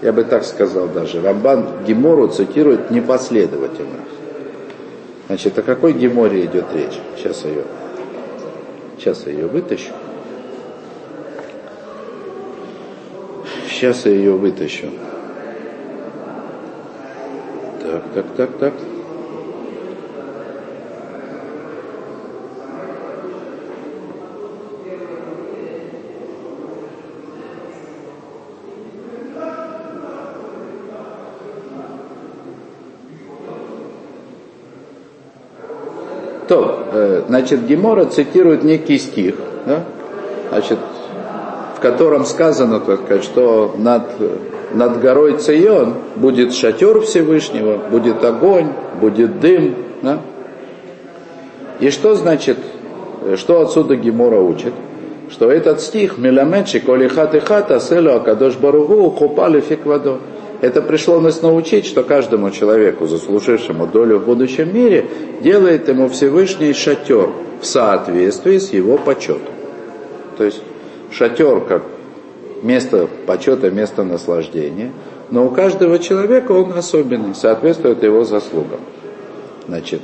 [0.01, 3.99] я бы так сказал даже, Рамбан Гемору цитирует непоследовательно.
[5.27, 6.99] Значит, о какой Геморе идет речь?
[7.17, 7.63] Сейчас ее,
[8.97, 9.91] сейчас я ее вытащу.
[13.69, 14.89] Сейчас я ее вытащу.
[17.81, 18.73] Так, так, так, так.
[36.49, 39.35] То, э, значит, Гемора цитирует некий стих,
[39.67, 39.83] да?
[40.49, 40.79] значит,
[41.77, 44.01] в котором сказано, сказать, что над,
[44.73, 48.69] над горой Цион будет шатер Всевышнего, будет огонь,
[48.99, 49.75] будет дым.
[50.01, 50.21] Да?
[51.79, 52.57] И что значит,
[53.35, 54.73] что отсюда Гемора учит?
[55.29, 60.17] Что этот стих «Меламедши коли хат и хата селу акадош баругу хупали фиквадо»
[60.61, 65.05] Это пришло нас научить, что каждому человеку, заслужившему долю в будущем мире,
[65.41, 67.29] делает ему Всевышний шатер
[67.61, 69.53] в соответствии с его почетом.
[70.37, 70.61] То есть
[71.11, 71.83] шатер как
[72.61, 74.91] место почета, место наслаждения,
[75.31, 78.79] но у каждого человека он особенный, соответствует его заслугам.
[79.67, 80.01] Значит,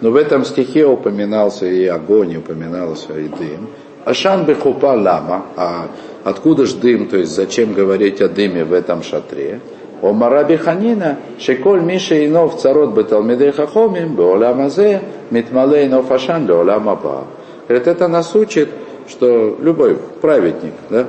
[0.00, 3.68] но в этом стихе упоминался и огонь, упоминался и дым.
[4.04, 5.88] Ашан бехупа лама, а
[6.24, 9.60] откуда ж дым, то есть зачем говорить о дыме в этом шатре?
[10.00, 16.88] У Мараби Ханина, Шеколь Миша Инов Царот Беталмидей Хахомим, Беолам Азе, Митмалей Инов Ашан, Беолам
[16.88, 17.24] Аба.
[17.66, 18.68] Говорит, это нас учит,
[19.08, 21.06] что любой праведник, да,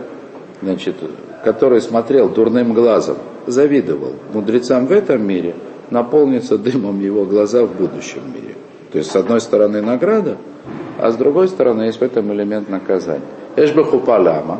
[0.63, 0.95] значит,
[1.43, 5.53] который смотрел дурным глазом, завидовал мудрецам в этом мире,
[5.91, 8.55] наполнится дымом его глаза в будущем мире.
[8.91, 10.37] То есть, с одной стороны, награда,
[10.97, 13.21] а с другой стороны, есть в этом элемент наказания.
[13.55, 14.59] Эшбахупаляма,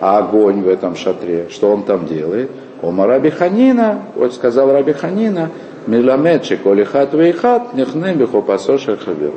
[0.00, 2.50] а огонь в этом шатре, что он там делает–
[2.82, 5.50] Ома Раби Ханина, вот сказал Раби Ханина,
[5.86, 9.34] Миламедши колихат вейхат, нехнем бихопасоша хаверу.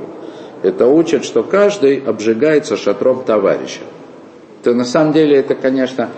[0.62, 3.82] Это учит, что каждый обжигается шатром товарища.
[4.64, 6.10] То на самом деле это, конечно,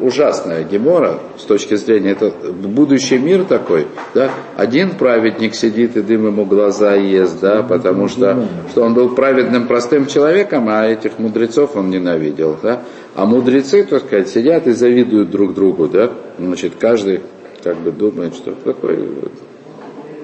[0.00, 6.26] ужасная гемора с точки зрения, это будущий мир такой, да, один праведник сидит и дым
[6.26, 11.76] ему глаза ест, да, потому что, что он был праведным простым человеком, а этих мудрецов
[11.76, 12.82] он ненавидел, да,
[13.14, 17.20] а мудрецы, так сказать, сидят и завидуют друг другу, да, значит, каждый
[17.62, 19.08] как бы думает, что такой,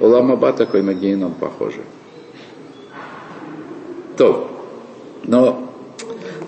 [0.00, 1.82] Уламаба такой на геном похожий.
[4.16, 4.50] То,
[5.24, 5.70] но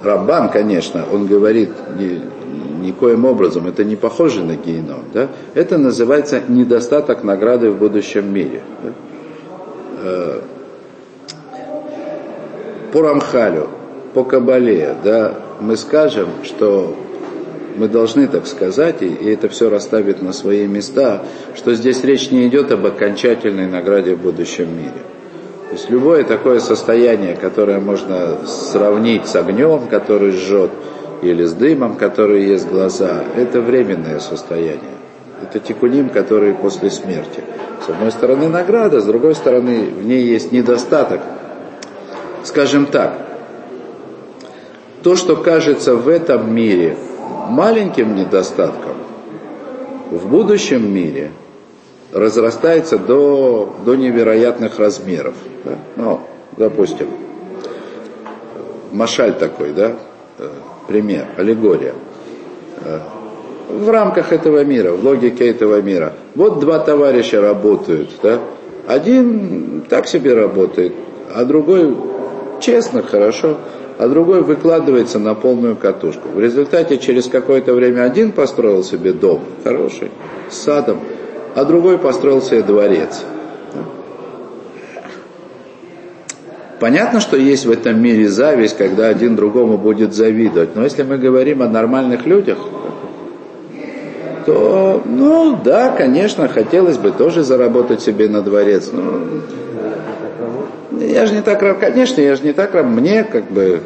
[0.02, 1.70] Раббан, конечно, он говорит
[2.86, 5.28] никоим образом, это не похоже на геном, да?
[5.54, 8.62] это называется недостаток награды в будущем мире.
[8.82, 8.92] Да?
[10.02, 10.40] Э,
[12.92, 13.68] по Рамхалю,
[14.14, 16.96] по Кабале, да, мы скажем, что
[17.76, 21.22] мы должны так сказать, и, это все расставит на свои места,
[21.54, 25.02] что здесь речь не идет об окончательной награде в будущем мире.
[25.68, 30.70] То есть любое такое состояние, которое можно сравнить с огнем, который жжет,
[31.30, 34.96] или с дымом, который есть глаза, это временное состояние.
[35.42, 37.42] Это тикуним, который после смерти.
[37.84, 41.20] С одной стороны награда, с другой стороны в ней есть недостаток.
[42.42, 43.18] Скажем так,
[45.02, 46.96] то, что кажется в этом мире
[47.48, 48.94] маленьким недостатком,
[50.10, 51.30] в будущем мире–
[52.12, 55.34] разрастается до, до невероятных размеров.
[55.64, 55.72] Да?
[55.96, 56.20] Ну,
[56.56, 57.08] допустим,
[58.92, 59.96] машаль такой, да,
[60.38, 60.50] э,
[60.88, 61.94] пример, аллегория.
[62.84, 63.00] Э,
[63.68, 66.14] в рамках этого мира, в логике этого мира.
[66.34, 68.38] Вот два товарища работают, да?
[68.86, 70.92] Один так себе работает,
[71.34, 71.96] а другой
[72.60, 73.58] честно, хорошо,
[73.98, 76.28] а другой выкладывается на полную катушку.
[76.34, 80.10] В результате через какое-то время один построил себе дом хороший,
[80.50, 81.00] с садом,
[81.54, 83.24] а другой построил себе дворец.
[86.78, 90.76] Понятно, что есть в этом мире зависть, когда один другому будет завидовать.
[90.76, 92.58] Но если мы говорим о нормальных людях,
[94.44, 98.90] то, ну да, конечно, хотелось бы тоже заработать себе на дворец.
[98.92, 99.22] Но
[101.00, 102.84] я же не так рад, конечно, я же не так рад.
[102.84, 103.80] Мне как бы,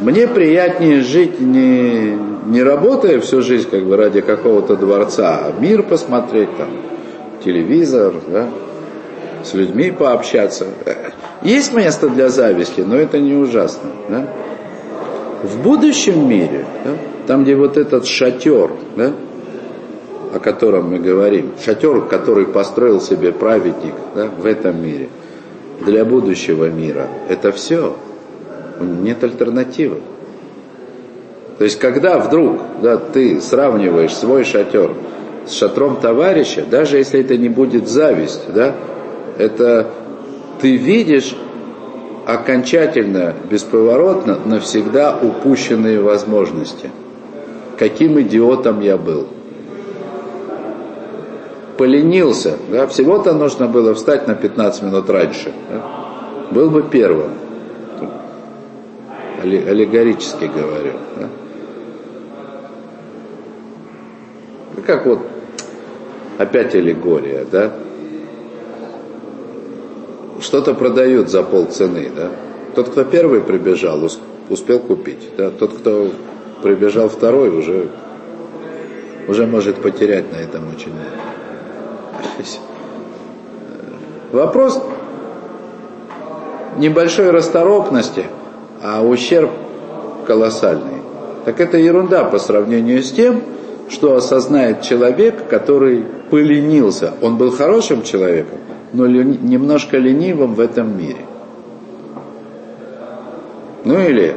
[0.00, 5.84] мне приятнее жить не, не работая всю жизнь как бы ради какого-то дворца, а мир
[5.84, 6.68] посмотреть, там,
[7.44, 8.48] телевизор, да,
[9.44, 10.66] с людьми пообщаться.
[11.42, 13.90] Есть место для зависти, но это не ужасно.
[14.08, 14.26] Да?
[15.42, 16.92] В будущем мире, да,
[17.26, 19.12] там, где вот этот шатер, да,
[20.34, 25.08] о котором мы говорим, шатер, который построил себе праведник да, в этом мире,
[25.80, 27.96] для будущего мира, это все.
[28.80, 30.00] Нет альтернативы.
[31.58, 34.94] То есть, когда вдруг да, ты сравниваешь свой шатер
[35.46, 38.74] с шатром товарища, даже если это не будет зависть, да,
[39.38, 39.88] это
[40.60, 41.34] ты видишь
[42.26, 46.90] окончательно, бесповоротно, навсегда упущенные возможности.
[47.78, 49.26] Каким идиотом я был.
[51.76, 55.52] Поленился, да, всего-то нужно было встать на 15 минут раньше.
[55.68, 55.82] Да,
[56.52, 57.32] был бы первым.
[59.42, 60.92] Аллегорически говорю.
[61.16, 61.28] Да.
[64.86, 65.20] Как вот
[66.38, 67.72] опять аллегория, да?
[70.42, 72.30] Что-то продают за полцены, да?
[72.74, 74.02] Тот, кто первый прибежал,
[74.48, 75.50] успел купить, да?
[75.50, 76.10] Тот, кто
[76.62, 77.88] прибежал второй, уже,
[79.28, 81.10] уже может потерять на этом очень много.
[84.32, 84.82] Вопрос
[86.76, 88.26] небольшой расторопности,
[88.82, 89.50] а ущерб
[90.26, 91.02] колоссальный.
[91.44, 93.42] Так это ерунда по сравнению с тем,
[93.88, 97.12] что осознает человек, который поленился.
[97.20, 98.58] Он был хорошим человеком,
[98.92, 101.24] но немножко ленивым в этом мире.
[103.84, 104.36] Ну или,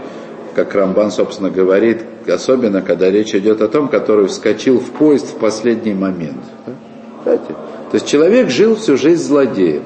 [0.56, 5.38] как Рамбан, собственно, говорит, особенно когда речь идет о том, который вскочил в поезд в
[5.38, 6.44] последний момент.
[7.24, 7.56] Знаете?
[7.92, 9.84] То есть человек жил всю жизнь злодеем.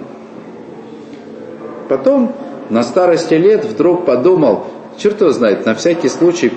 [1.90, 2.34] Потом
[2.70, 4.68] на старости лет вдруг подумал,
[4.98, 6.54] черт его знает, на всякий случай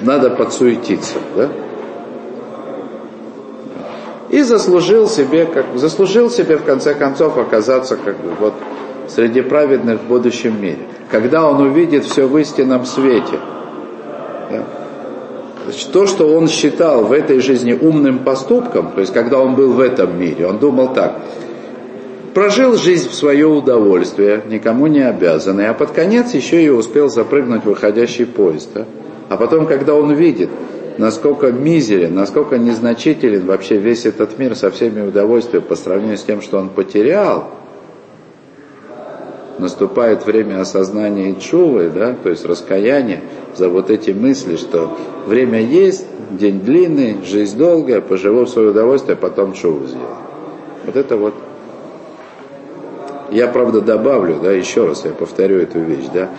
[0.00, 1.18] надо подсуетиться.
[1.36, 1.48] Да?
[4.30, 8.54] И заслужил себе, как, заслужил себе в конце концов оказаться как бы вот
[9.08, 10.80] среди праведных в будущем мире.
[11.10, 13.38] Когда он увидит все в истинном свете.
[15.92, 19.80] То, что он считал в этой жизни умным поступком, то есть когда он был в
[19.80, 21.20] этом мире, он думал так,
[22.32, 27.64] прожил жизнь в свое удовольствие, никому не обязанный, а под конец еще и успел запрыгнуть
[27.64, 28.70] в выходящий поезд.
[28.74, 28.86] Да?
[29.28, 30.48] А потом, когда он видит,
[30.98, 36.42] насколько мизерен, насколько незначителен вообще весь этот мир со всеми удовольствиями по сравнению с тем,
[36.42, 37.50] что он потерял,
[39.58, 43.22] наступает время осознания и чувы, да, то есть раскаяния
[43.56, 44.96] за вот эти мысли, что
[45.26, 50.16] время есть, день длинный, жизнь долгая, поживу в свое удовольствие, а потом чуву сделаю.
[50.84, 51.34] Вот это вот.
[53.30, 56.30] Я, правда, добавлю, да, еще раз я повторю эту вещь, да,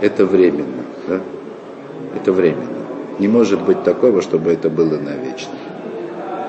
[0.00, 1.20] это временно, да,
[2.16, 2.77] это временно.
[3.18, 5.52] Не может быть такого, чтобы это было навечно.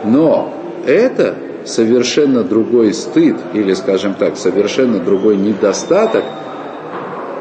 [0.03, 0.53] Но
[0.85, 1.35] это
[1.65, 6.23] совершенно другой стыд, или, скажем так, совершенно другой недостаток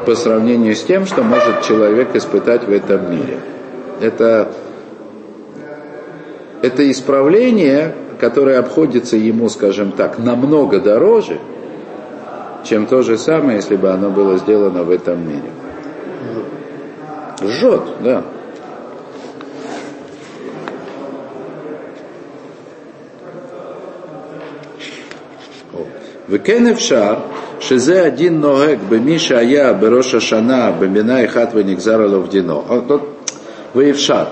[0.05, 3.39] по сравнению с тем, что может человек испытать в этом мире.
[4.01, 4.51] Это,
[6.61, 11.39] это исправление, которое обходится ему, скажем так, намного дороже,
[12.63, 15.49] чем то же самое, если бы оно было сделано в этом мире.
[17.41, 18.23] Жжет, да.
[26.29, 27.21] Векен эфшар,
[27.59, 32.63] шизе один ногек бемиша я бероша шана бемина и хатва нигзара дино.
[33.73, 34.27] Вы эфшар.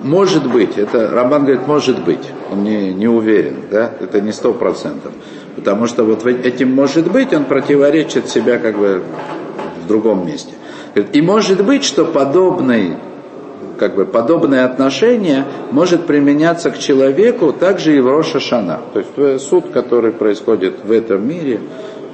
[0.00, 2.32] Может быть, это Рамбан говорит, может быть.
[2.50, 3.92] Он не, не уверен, да?
[4.00, 5.12] Это не сто процентов.
[5.54, 9.04] Потому что вот этим может быть, он противоречит себя как бы
[9.84, 10.52] в другом месте.
[11.12, 12.94] И может быть, что подобный
[13.78, 18.80] как бы подобное отношение может применяться к человеку также и в Роша Шана.
[18.92, 21.60] То есть суд, который происходит в этом мире,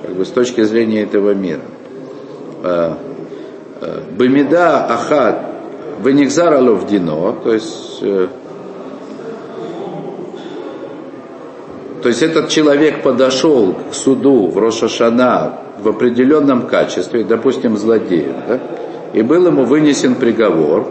[0.02, 1.62] как бы с точки зрения этого мира.
[2.62, 2.94] Э,
[3.80, 5.46] э, Бамида Ахад
[6.04, 8.28] Венигзар Алов Дино, то есть э,
[12.02, 18.60] то есть этот человек подошел к суду в Рошашана в определенном качестве, допустим, злодеем, да,
[19.12, 20.88] и был ему вынесен приговор,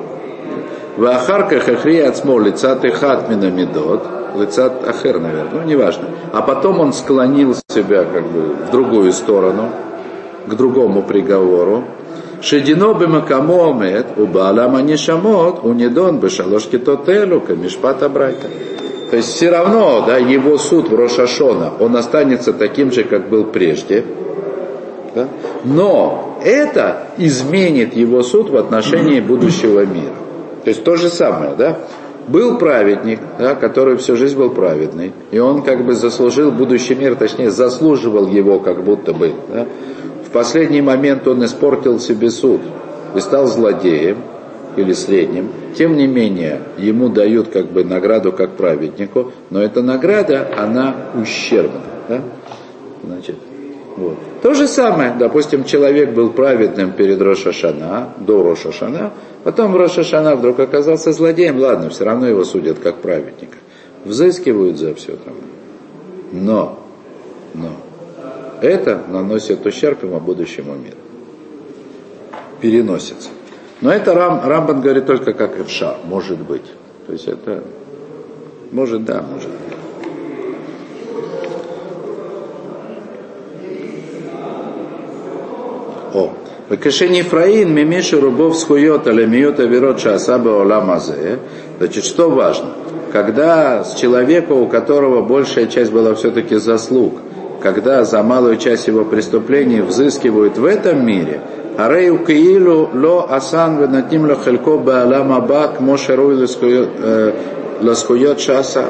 [1.01, 4.03] Вахарка хахри ацмо лицат ихат минамидот,
[4.37, 6.09] лицат ахер, наверное, ну неважно.
[6.31, 9.71] А потом он склонил себя как бы в другую сторону,
[10.45, 11.85] к другому приговору.
[12.43, 18.47] Шедино бемакамо омет, у баалама нишамот, у недон бешалош китотелу, камишпата брайта.
[19.09, 23.45] То есть все равно, да, его суд в Рошашона, он останется таким же, как был
[23.45, 24.05] прежде.
[25.15, 25.27] Да?
[25.65, 30.13] Но это изменит его суд в отношении будущего мира.
[30.63, 31.79] То есть то же самое, да?
[32.27, 37.15] Был праведник, да, который всю жизнь был праведный, и он как бы заслужил будущий мир,
[37.15, 39.33] точнее заслуживал его как будто бы.
[39.49, 39.65] Да?
[40.25, 42.61] В последний момент он испортил себе суд
[43.15, 44.17] и стал злодеем
[44.77, 45.49] или средним.
[45.75, 51.81] Тем не менее, ему дают как бы награду как праведнику, но эта награда, она ущербна.
[52.07, 52.21] Да?
[53.03, 53.35] Значит,
[54.01, 54.17] вот.
[54.41, 59.11] То же самое, допустим, человек был праведным перед Рошашана, до Рошашана,
[59.43, 63.57] потом в Рошашана вдруг оказался злодеем, ладно, все равно его судят как праведника.
[64.03, 65.35] Взыскивают за все там.
[66.31, 66.79] Но,
[67.53, 67.69] но,
[68.61, 70.97] это наносит ущерб ему будущему миру.
[72.59, 73.29] Переносится.
[73.81, 76.65] Но это Рам, Рамбан говорит только как Эвша, может быть.
[77.05, 77.63] То есть это,
[78.71, 79.80] может да, может быть.
[86.13, 86.33] О.
[86.69, 91.39] Векашени Ефраин, мимиши рубов схует, алемиют авирот шасаба оламазе.
[91.79, 92.69] Значит, что важно?
[93.11, 97.15] Когда с человека, у которого большая часть была все-таки заслуг,
[97.61, 101.41] когда за малую часть его преступлений взыскивают в этом мире,
[101.77, 106.35] Арей укиилу ло асан венатим ло хелько баалам аба кмо шаруй
[107.81, 108.85] ласкует шаса.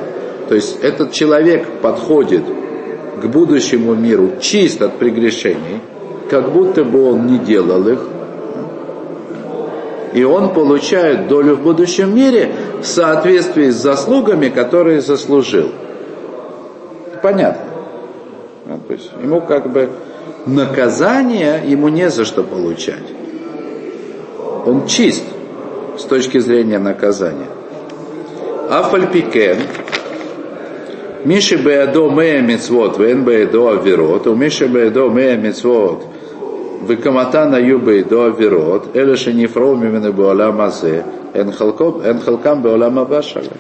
[0.49, 2.43] То есть этот человек подходит
[3.21, 5.81] к будущему миру чист от прегрешений,
[6.31, 7.99] как будто бы он не делал их,
[10.13, 15.71] и он получает долю в будущем мире в соответствии с заслугами, которые заслужил.
[17.21, 17.65] Понятно.
[18.65, 19.89] Ну, то есть ему как бы
[20.45, 23.03] наказание ему не за что получать.
[24.65, 25.23] Он чист
[25.97, 27.49] с точки зрения наказания.
[28.69, 29.57] Афальпикен,
[31.25, 36.05] Миши беадо мея мицвот, вен беадо авирот, у Миши беадо мея мицвот,
[36.87, 43.51] Векаматана юбей до авирот, эля шенифро мимена буалам азе, эн халкам буалам абашага.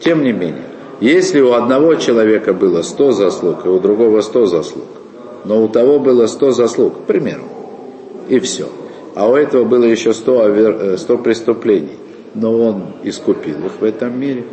[0.00, 0.64] Тем не менее,
[1.00, 4.86] если у одного человека было 100 заслуг, и у другого 100 заслуг,
[5.44, 7.44] но у того было 100 заслуг, к примеру,
[8.28, 8.68] и все.
[9.14, 11.98] А у этого было еще 100, 100 преступлений,
[12.34, 14.44] но он искупил их в этом мире.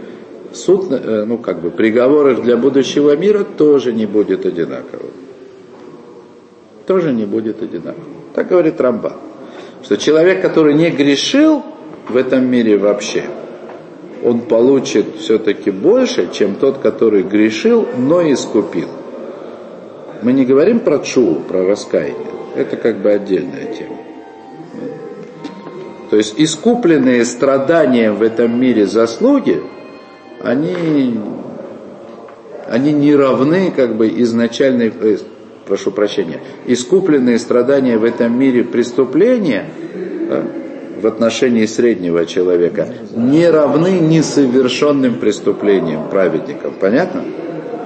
[0.52, 5.29] Суд, ну как бы, приговор их для будущего мира тоже не будет одинаковым
[6.90, 8.16] тоже не будет одинаковым.
[8.34, 9.14] Так говорит Рамба.
[9.84, 11.62] Что человек, который не грешил
[12.08, 13.26] в этом мире вообще,
[14.24, 18.88] он получит все-таки больше, чем тот, который грешил, но искупил.
[20.24, 22.16] Мы не говорим про чу, про раскаяние.
[22.56, 23.98] это как бы отдельная тема.
[26.10, 29.62] То есть искупленные страданием в этом мире заслуги,
[30.42, 31.20] они,
[32.68, 34.92] они не равны как бы изначальной,
[35.70, 39.70] прошу прощения, искупленные страдания в этом мире преступления
[40.30, 40.44] да,
[41.02, 46.74] в отношении среднего человека не равны несовершенным преступлениям праведникам.
[46.80, 47.24] Понятно?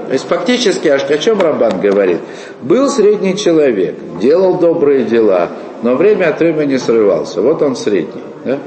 [0.08, 2.20] То есть фактически, о чем Рамбан говорит?
[2.62, 5.50] Был средний человек, делал добрые дела,
[5.84, 7.42] но время от времени срывался.
[7.42, 8.24] Вот он средний.
[8.46, 8.60] Да?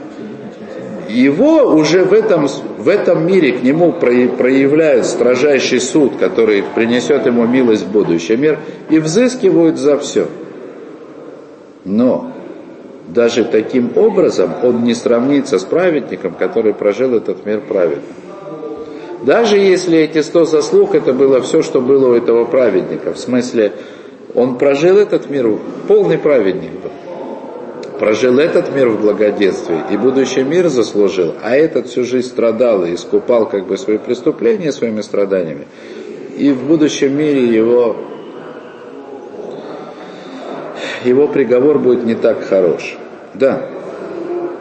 [1.09, 7.47] Его уже в этом, в этом мире к нему проявляют строжайший суд, который принесет ему
[7.47, 8.59] милость в будущий мир,
[8.91, 10.27] и взыскивают за все.
[11.85, 12.33] Но
[13.09, 18.03] даже таким образом он не сравнится с праведником, который прожил этот мир праведно.
[19.23, 23.13] Даже если эти сто заслуг, это было все, что было у этого праведника.
[23.13, 23.73] В смысле,
[24.35, 25.59] он прожил этот мир,
[25.89, 26.91] полный праведник был.
[27.99, 32.95] Прожил этот мир в благоденствии и будущий мир заслужил, а этот всю жизнь страдал и
[32.95, 35.67] искупал как бы свои преступления своими страданиями.
[36.37, 37.97] И в будущем мире его,
[41.05, 42.99] его приговор будет не так хорош.
[43.33, 43.67] Да.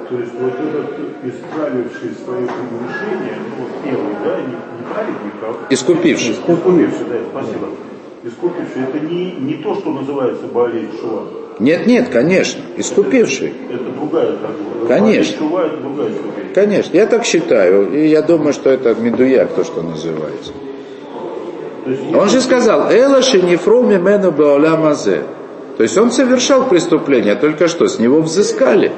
[0.10, 0.91] То есть вот этот
[1.26, 5.74] исправивший свое прегрешение, ну вот первый, да, не, не праведник, а...
[5.74, 6.32] Искупивший.
[6.32, 7.68] Искупивший, да, спасибо.
[8.24, 11.45] Искупивший, это не, не то, что называется болезнь Шува.
[11.60, 13.53] Нет, нет, конечно, искупивший.
[13.72, 15.36] Это другая так, Конечно.
[15.36, 16.11] Это другая.
[16.53, 20.52] Конечно, я так считаю, и я думаю, что это медуяк, то, что называется.
[21.86, 25.22] То есть, Он же сказал, Элаши нефруми мену баоля мазе.
[25.77, 28.91] То есть он совершал преступление, только что с него взыскали.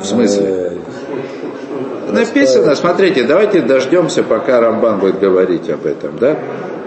[0.00, 0.78] В смысле?
[2.10, 6.38] Написано, смотрите, давайте дождемся, пока Рамбан будет говорить об этом, да?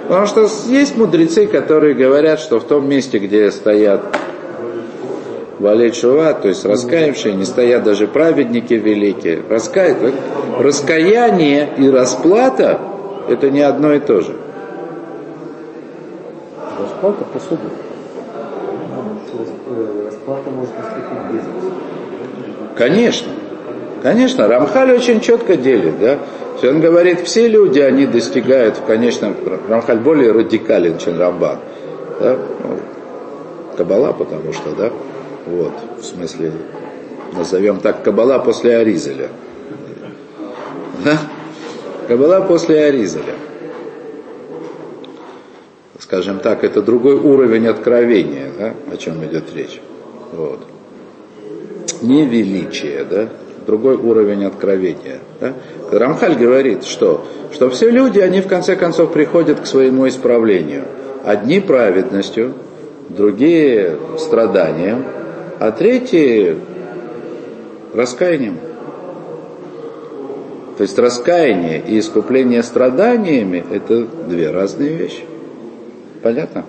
[0.07, 4.01] Потому что есть мудрецы, которые говорят, что в том месте, где стоят
[5.59, 9.41] Валей Шува, то есть раскаявшие, не стоят даже праведники великие.
[9.49, 9.97] Раскаять,
[10.59, 12.79] раскаяние и расплата–
[13.29, 14.35] это не одно и то же.
[16.79, 17.69] Расплата по суду.
[20.05, 23.31] Расплата может наступить без Конечно.
[24.03, 26.19] Конечно, Рамхаль очень четко делит, да.
[26.63, 29.35] Он говорит, все люди, они достигают, конечно,
[29.67, 31.59] Рамхаль более радикален, чем Рамбан.
[32.19, 32.37] Да?
[32.63, 32.79] Ну,
[33.75, 34.91] Кабала, потому что, да,
[35.45, 36.53] вот, в смысле,
[37.33, 39.29] назовем так, Кабала после Аризеля.
[41.03, 41.17] Да?
[42.07, 43.35] Кабала после Аризеля.
[45.99, 49.81] Скажем так, это другой уровень откровения, да, о чем идет речь.
[50.31, 50.59] Вот.
[52.01, 53.29] Не величие, да,
[53.65, 55.19] другой уровень откровения.
[55.39, 55.53] Да?
[55.91, 60.83] Рамхаль говорит, что, что все люди, они в конце концов приходят к своему исправлению.
[61.23, 62.53] Одни праведностью,
[63.09, 65.05] другие страданием,
[65.59, 66.57] а третьи
[67.93, 68.57] раскаянием.
[70.77, 75.23] То есть раскаяние и искупление страданиями– это две разные вещи.
[76.21, 76.65] Понятно?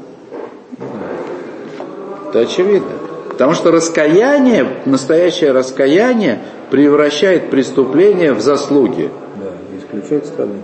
[2.28, 2.92] Это очевидно.
[3.30, 6.38] Потому что раскаяние, настоящее раскаяние
[6.70, 9.10] превращает преступление в заслуги.
[9.36, 10.62] Да, исключает страдания.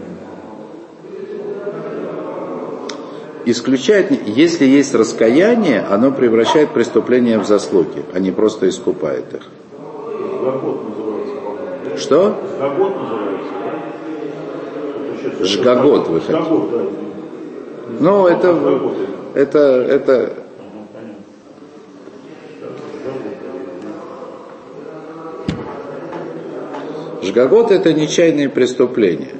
[3.44, 9.42] Исключает, если есть раскаяние, оно превращает преступление в заслуги, а не просто искупает их.
[10.42, 11.96] Жгагот называется, по-моему.
[11.96, 12.36] Что?
[12.56, 13.52] Жгагот называется,
[15.40, 15.44] да?
[15.44, 16.38] Жгагот, вы хотите?
[16.38, 16.78] Жгагот, да.
[18.00, 18.56] Ну, это,
[19.34, 20.32] это, это,
[27.22, 29.34] Жгагот это нечаянные преступления.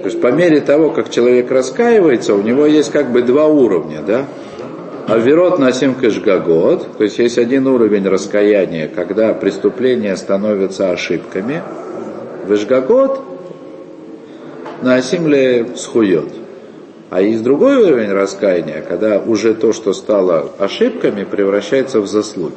[0.00, 4.00] То есть по мере того, как человек раскаивается, у него есть как бы два уровня,
[4.06, 4.24] да?
[5.06, 11.62] Аверот насим кашгагот, то есть есть один уровень раскаяния, когда преступления становятся ошибками.
[12.46, 13.20] Вышгагот
[14.82, 16.28] насим ле схует.
[17.10, 22.56] А есть другой уровень раскаяния, когда уже то, что стало ошибками, превращается в заслуги.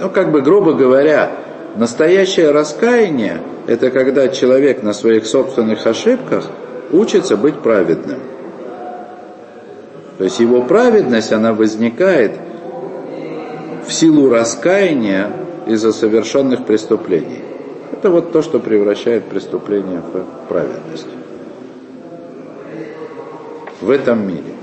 [0.00, 1.30] Ну, как бы, грубо говоря,
[1.76, 6.46] настоящее раскаяние– это когда человек на своих собственных ошибках
[6.90, 8.18] учится быть праведным.
[10.16, 12.32] То есть его праведность, она возникает
[13.86, 15.32] в силу раскаяния
[15.66, 17.42] из-за совершенных преступлений.
[17.92, 21.08] Это вот то, что превращает преступление в праведность.
[23.82, 24.59] В этом мире.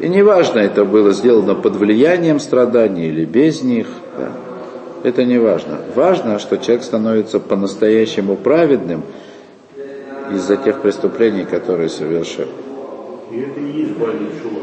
[0.00, 3.86] И неважно, это было сделано под влиянием страданий или без них.
[4.18, 4.32] Да.
[5.02, 5.78] Это не важно.
[5.94, 9.02] Важно, что человек становится по-настоящему праведным
[10.32, 12.46] из-за тех преступлений, которые совершил.
[13.30, 14.60] И это и есть Шува.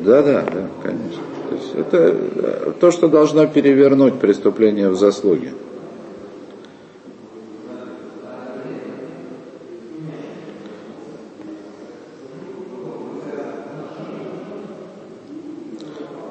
[0.00, 1.22] Да, да, да, конечно.
[1.48, 5.52] То есть это э, то, что должно перевернуть преступление в заслуги.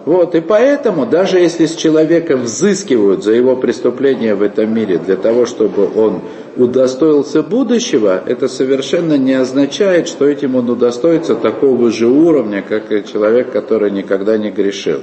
[0.10, 5.16] Вот, и поэтому, даже если с человека взыскивают за его преступление в этом мире для
[5.16, 6.22] того, чтобы он
[6.58, 13.06] удостоился будущего, это совершенно не означает, что этим он удостоится такого же уровня, как и
[13.06, 15.02] человек, который никогда не грешил.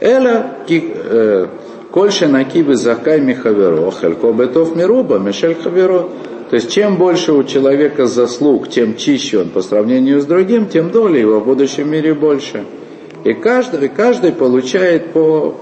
[0.00, 1.46] Эла э,
[1.92, 6.08] кольше накибы закай михаверо, хелько бетов мируба, мишель хаверо.
[6.50, 10.90] То есть чем больше у человека заслуг, тем чище он по сравнению с другим, тем
[10.90, 12.64] доля его в будущем мире больше.
[13.24, 15.56] И каждый, каждый получает по,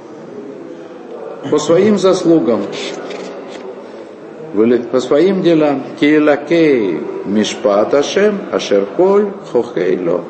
[1.51, 2.61] по своим заслугам,
[4.93, 5.83] по своим делам.
[5.99, 10.23] Киелакей мишпат ашем, ашерколь хохейло.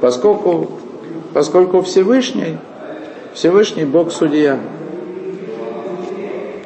[0.00, 0.72] Поскольку,
[1.32, 2.58] поскольку Всевышний,
[3.32, 4.58] Всевышний Бог судья,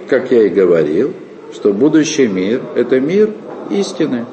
[0.09, 1.13] как я и говорил,
[1.53, 3.31] что будущий мир– это мир
[3.71, 4.27] истины.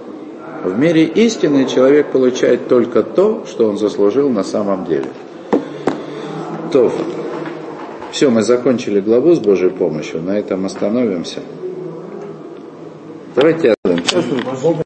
[0.63, 5.07] В мире истины человек получает только то, что он заслужил на самом деле.
[6.71, 6.91] То,
[8.11, 11.41] все, мы закончили главу с Божьей помощью, на этом остановимся.
[13.35, 13.75] Давайте